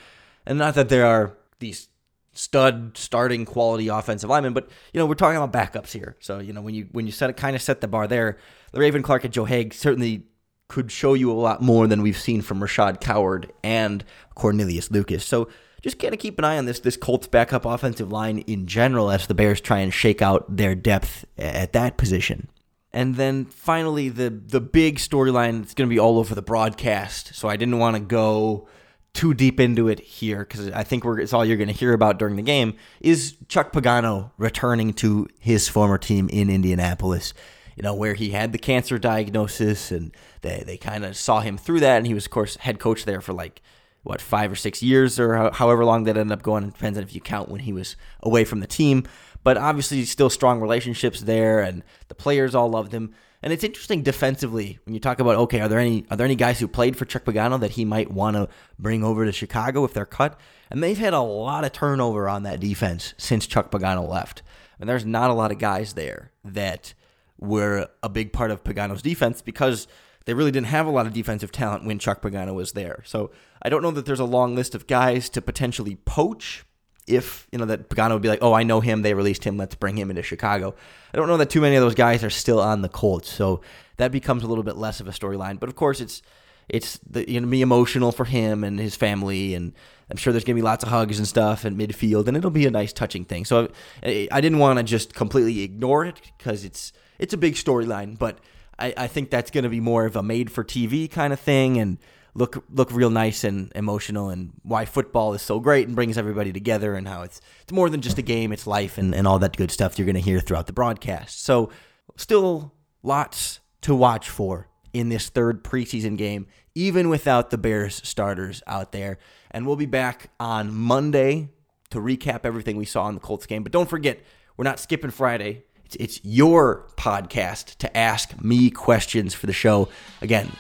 And 0.46 0.58
not 0.58 0.76
that 0.76 0.90
there 0.90 1.06
are 1.06 1.38
these 1.60 1.90
stud 2.34 2.98
starting 2.98 3.46
quality 3.46 3.88
offensive 3.88 4.30
lineman, 4.30 4.54
but 4.54 4.70
you 4.94 5.00
know 5.00 5.06
we're 5.06 5.16
talking 5.16 5.42
about 5.42 5.54
backups 5.54 5.92
here. 5.92 6.16
So 6.20 6.40
you 6.40 6.54
know 6.54 6.62
when 6.62 6.74
you 6.74 6.88
when 6.92 7.06
you 7.06 7.12
set 7.12 7.30
it 7.30 7.38
kind 7.38 7.56
of 7.56 7.62
set 7.62 7.82
the 7.82 7.88
bar 7.88 8.08
there, 8.08 8.38
Le'Raven 8.74 9.04
Clark 9.04 9.24
and 9.26 9.34
Joe 9.34 9.46
Haeg 9.46 9.74
certainly 9.74 10.24
could 10.68 10.92
show 10.92 11.14
you 11.14 11.30
a 11.30 11.34
lot 11.34 11.62
more 11.62 11.86
than 11.86 12.02
we've 12.02 12.18
seen 12.18 12.42
from 12.42 12.62
Rashad 12.62 13.02
Coward 13.02 13.52
and 13.62 14.06
Cornelius 14.36 14.90
Lucas. 14.90 15.26
So 15.26 15.50
just 15.82 16.00
kind 16.00 16.14
of 16.14 16.20
keep 16.20 16.40
an 16.40 16.46
eye 16.46 16.58
on 16.58 16.66
this 16.66 16.80
this 16.80 16.96
Colts 16.96 17.28
backup 17.28 17.66
offensive 17.66 18.12
line 18.12 18.40
in 18.40 18.68
general 18.68 19.12
as 19.12 19.28
the 19.28 19.34
Bears 19.34 19.60
try 19.60 19.80
and 19.80 19.94
shake 19.94 20.22
out 20.22 20.56
their 20.56 20.76
depth 20.76 21.26
at 21.38 21.74
that 21.74 21.98
position. 21.98 22.48
And 22.94 23.16
then 23.16 23.46
finally 23.46 24.08
the 24.10 24.30
the 24.30 24.62
big 24.62 24.98
storyline 24.98 25.60
that's 25.60 25.74
going 25.74 25.90
to 25.90 25.94
be 25.94 26.00
all 26.00 26.20
over 26.20 26.34
the 26.36 26.42
broadcast. 26.42 27.36
So 27.36 27.50
I 27.50 27.58
didn't 27.58 27.80
want 27.80 27.98
to 27.98 28.02
go 28.02 28.68
too 29.14 29.34
deep 29.34 29.60
into 29.60 29.88
it 29.88 30.00
here 30.00 30.40
because 30.40 30.72
I 30.72 30.84
think 30.84 31.04
it's 31.06 31.34
all 31.34 31.44
you're 31.44 31.58
going 31.58 31.68
to 31.68 31.74
hear 31.74 31.94
about 31.94 32.18
during 32.18 32.38
the 32.38 32.42
game 32.42 32.76
is 33.00 33.36
Chuck 33.48 33.72
Pagano 33.72 34.32
returning 34.38 34.94
to 34.96 35.28
his 35.40 35.68
former 35.68 35.98
team 35.98 36.30
in 36.30 36.50
Indianapolis 36.50 37.34
you 37.76 37.84
know, 37.84 37.94
where 37.94 38.14
he 38.14 38.32
had 38.32 38.52
the 38.52 38.58
cancer 38.58 39.00
diagnosis 39.00 39.92
and 39.92 40.16
they, 40.42 40.64
they 40.66 40.78
kind 40.78 41.06
of 41.06 41.16
saw 41.16 41.40
him 41.40 41.58
through 41.58 41.80
that. 41.80 41.98
And 41.98 42.08
he 42.08 42.14
was, 42.14 42.26
of 42.26 42.32
course, 42.32 42.58
head 42.58 42.80
coach 42.80 43.06
there 43.06 43.22
for 43.22 43.34
like, 43.34 43.62
what, 44.04 44.20
five 44.20 44.52
or 44.52 44.56
six 44.56 44.82
years 44.82 45.20
or 45.20 45.52
however 45.52 45.86
long 45.86 46.04
that 46.06 46.18
ended 46.18 46.32
up 46.32 46.44
going. 46.44 46.64
It 46.64 46.74
depends 46.74 46.98
on 46.98 47.04
if 47.04 47.14
you 47.14 47.22
count 47.22 47.50
when 47.50 47.62
he 47.62 47.74
was 47.74 47.96
away 48.22 48.46
from 48.46 48.60
the 48.60 48.68
team. 48.68 49.04
But 49.44 49.58
obviously, 49.58 50.04
still 50.06 50.30
strong 50.30 50.60
relationships 50.60 51.22
there, 51.22 51.60
and 51.60 51.84
the 52.08 52.16
players 52.16 52.54
all 52.54 52.70
loved 52.70 52.92
him. 52.92 53.14
And 53.44 53.52
it's 53.52 53.64
interesting 53.64 54.04
defensively 54.04 54.80
when 54.86 54.94
you 54.94 55.00
talk 55.00 55.20
about 55.20 55.36
okay, 55.36 55.62
are 55.62 55.68
there 55.68 55.80
any 55.80 56.06
are 56.12 56.18
there 56.18 56.26
any 56.26 56.36
guys 56.36 56.60
who 56.60 56.68
played 56.68 56.96
for 56.96 57.06
Chuck 57.06 57.24
Pagano 57.24 57.60
that 57.60 57.72
he 57.72 57.86
might 57.86 58.12
want 58.12 58.36
to 58.36 58.48
bring 58.78 59.04
over 59.04 59.26
to 59.26 59.32
Chicago 59.32 59.84
if 59.84 59.94
they're 59.94 60.06
cut? 60.06 60.40
And 60.70 60.84
they've 60.84 60.98
had 60.98 61.14
a 61.14 61.22
lot 61.22 61.66
of 61.66 61.72
turnover 61.72 62.30
on 62.30 62.44
that 62.44 62.60
defense 62.60 63.14
since 63.18 63.48
Chuck 63.48 63.72
Pagano 63.72 64.08
left. 64.08 64.44
And 64.80 64.90
there's 64.90 65.06
not 65.06 65.30
a 65.30 65.34
lot 65.34 65.52
of 65.52 65.58
guys 65.58 65.94
there 65.94 66.32
that 66.44 66.94
were 67.40 67.88
a 68.04 68.10
big 68.10 68.32
part 68.32 68.52
of 68.52 68.64
Pagano's 68.64 69.02
defense 69.02 69.42
because 69.42 69.88
they 70.26 70.34
really 70.34 70.52
didn't 70.52 70.68
have 70.68 70.86
a 70.86 70.92
lot 70.92 71.08
of 71.08 71.14
defensive 71.14 71.52
talent 71.52 71.86
when 71.86 72.00
Chuck 72.00 72.22
Pagano 72.22 72.54
was 72.54 72.74
there. 72.74 73.02
So 73.06 73.32
I 73.62 73.70
don't 73.70 73.82
know 73.82 73.92
that 73.92 74.06
there's 74.06 74.20
a 74.20 74.26
long 74.26 74.56
list 74.56 74.76
of 74.76 74.88
guys 74.88 75.30
to 75.30 75.42
potentially 75.42 75.96
poach 76.06 76.64
if, 77.12 77.48
you 77.52 77.60
know, 77.60 77.66
that 77.66 77.90
Pagano 77.90 78.14
would 78.14 78.22
be 78.22 78.30
like, 78.30 78.42
oh, 78.42 78.54
I 78.54 78.64
know 78.64 78.80
him, 78.80 79.02
they 79.02 79.14
released 79.14 79.44
him, 79.44 79.58
let's 79.58 79.76
bring 79.76 79.98
him 79.98 80.10
into 80.10 80.24
Chicago. 80.24 80.76
I 81.14 81.18
don't 81.18 81.28
know 81.28 81.38
that 81.38 81.50
too 81.50 81.62
many 81.62 81.76
of 81.76 81.82
those 81.82 81.96
guys 81.96 82.24
are 82.24 82.30
still 82.30 82.60
on 82.60 82.82
the 82.82 82.90
Colts. 82.90 83.30
So 83.30 83.62
that 83.98 84.12
becomes 84.12 84.44
a 84.44 84.48
little 84.48 84.64
bit 84.64 84.78
less 84.78 85.00
of 85.00 85.08
a 85.08 85.12
storyline. 85.12 85.60
But 85.60 85.70
of 85.70 85.76
course, 85.76 86.02
it's 86.02 86.22
it's 86.70 87.00
going 87.12 87.44
to 87.44 87.48
be 87.48 87.62
emotional 87.62 88.14
for 88.14 88.24
him 88.24 88.64
and 88.64 88.80
his 88.80 88.96
family, 88.96 89.56
and 89.56 89.74
I'm 90.10 90.16
sure 90.16 90.32
there's 90.32 90.46
to 90.46 90.54
be 90.54 90.62
lots 90.62 90.84
of 90.84 90.90
hugs 90.90 91.18
and 91.18 91.28
stuff 91.28 91.66
in 91.66 91.76
midfield, 91.76 92.28
and 92.28 92.38
it'll 92.38 92.50
be 92.50 92.66
a 92.66 92.72
nice, 92.72 92.94
touching 92.94 93.26
thing. 93.26 93.44
So 93.44 93.70
I, 94.02 94.30
I 94.32 94.40
didn't 94.40 94.60
want 94.60 94.78
to 94.78 94.84
just 94.84 95.14
completely 95.14 95.64
ignore 95.64 96.06
it 96.06 96.22
because 96.38 96.64
it's 96.64 96.94
it's 97.20 97.34
a 97.34 97.38
big 97.38 97.56
storyline, 97.56 98.18
but 98.18 98.40
I, 98.80 98.94
I 98.98 99.08
think 99.08 99.30
that's 99.30 99.52
to 99.52 99.70
be 99.70 99.80
more 99.80 100.06
of 100.06 100.16
a 100.16 100.24
made 100.24 100.52
for 100.52 100.64
TV 100.64 101.10
kind 101.10 101.34
of 101.34 101.40
thing 101.40 101.78
and 101.78 101.98
look 102.34 102.64
look 102.70 102.92
real 102.92 103.10
nice 103.10 103.44
and 103.44 103.72
emotional 103.76 104.30
and 104.30 104.52
why 104.64 104.86
football 104.86 105.34
is 105.34 105.42
so 105.42 105.60
great 105.60 105.88
and 105.88 105.96
brings 105.96 106.18
everybody 106.18 106.54
together 106.54 106.96
and 106.96 107.08
how 107.08 107.24
it's 107.24 107.42
it's 107.62 107.72
more 107.72 107.90
than 107.90 108.02
just 108.02 108.18
a 108.18 108.22
game, 108.22 108.52
it's 108.52 108.68
life 108.68 108.98
and, 108.98 109.14
and 109.14 109.28
all 109.28 109.40
that 109.40 109.58
good 109.58 109.72
stuff 109.72 109.98
you're 109.98 110.06
going 110.06 110.16
to 110.16 110.22
hear 110.22 110.40
throughout 110.40 110.68
the 110.68 110.74
broadcast. 110.74 111.44
So 111.44 111.70
still 112.16 112.74
lots 113.04 113.60
to 113.82 113.96
watch 113.96 114.30
for 114.30 114.68
in 114.94 115.10
this 115.10 115.30
third 115.30 115.64
preseason 115.64 116.18
game, 116.18 116.48
even 116.76 117.10
without 117.10 117.50
the 117.50 117.58
Bears 117.58 118.02
starters 118.08 118.62
out 118.68 118.92
there. 118.92 119.18
And 119.52 119.66
we'll 119.66 119.76
be 119.76 119.86
back 119.86 120.30
on 120.40 120.74
Monday 120.74 121.50
to 121.92 122.00
recap 122.00 122.42
everything 122.46 122.78
we 122.78 122.86
saw 122.86 123.08
in 123.08 123.16
the 123.16 123.22
Colts 123.22 123.46
game. 123.46 123.64
But 123.64 123.72
don't 123.72 123.90
forget, 123.90 124.20
we're 124.58 124.64
not 124.64 124.80
skipping 124.80 125.12
Friday. 125.12 125.64
It's, 125.86 125.96
it's 125.98 126.20
your 126.24 126.88
podcast 126.98 127.78
to 127.80 127.98
ask 127.98 128.42
me 128.42 128.70
questions 128.70 129.34
for 129.34 129.48
the 129.48 129.54
show. 129.54 129.90
Again, 130.22 130.52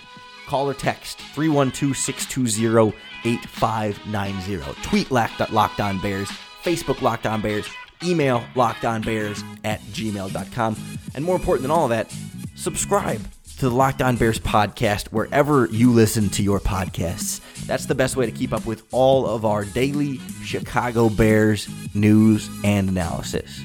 call 0.51 0.69
or 0.69 0.73
text 0.73 1.17
312 1.33 1.95
620 1.95 2.93
8590. 3.23 4.81
Tweet 4.81 5.09
Locked 5.09 5.79
On 5.79 5.97
Bears, 5.99 6.29
Facebook 6.61 7.01
Locked 7.01 7.25
On 7.25 7.41
Bears, 7.41 7.69
email 8.03 8.43
locked 8.55 8.83
on 8.83 9.01
bears 9.01 9.43
at 9.63 9.79
gmail.com. 9.81 10.75
And 11.15 11.23
more 11.23 11.35
important 11.35 11.61
than 11.61 11.71
all 11.71 11.85
of 11.85 11.91
that, 11.91 12.13
subscribe 12.55 13.21
to 13.59 13.69
the 13.69 13.75
Locked 13.75 14.01
On 14.01 14.17
Bears 14.17 14.39
podcast 14.39 15.07
wherever 15.13 15.67
you 15.67 15.91
listen 15.91 16.29
to 16.31 16.43
your 16.43 16.59
podcasts. 16.59 17.39
That's 17.65 17.85
the 17.85 17.95
best 17.95 18.17
way 18.17 18.25
to 18.25 18.31
keep 18.31 18.51
up 18.51 18.65
with 18.65 18.83
all 18.91 19.27
of 19.27 19.45
our 19.45 19.63
daily 19.63 20.17
Chicago 20.43 21.07
Bears 21.07 21.69
news 21.95 22.49
and 22.63 22.89
analysis 22.89 23.61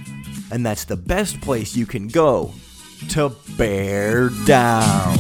and 0.51 0.65
that's 0.65 0.85
the 0.85 0.97
best 0.97 1.41
place 1.41 1.77
you 1.77 1.87
can 1.87 2.09
go 2.09 2.53
to 3.11 3.35
bear 3.57 4.31
down. 4.45 5.19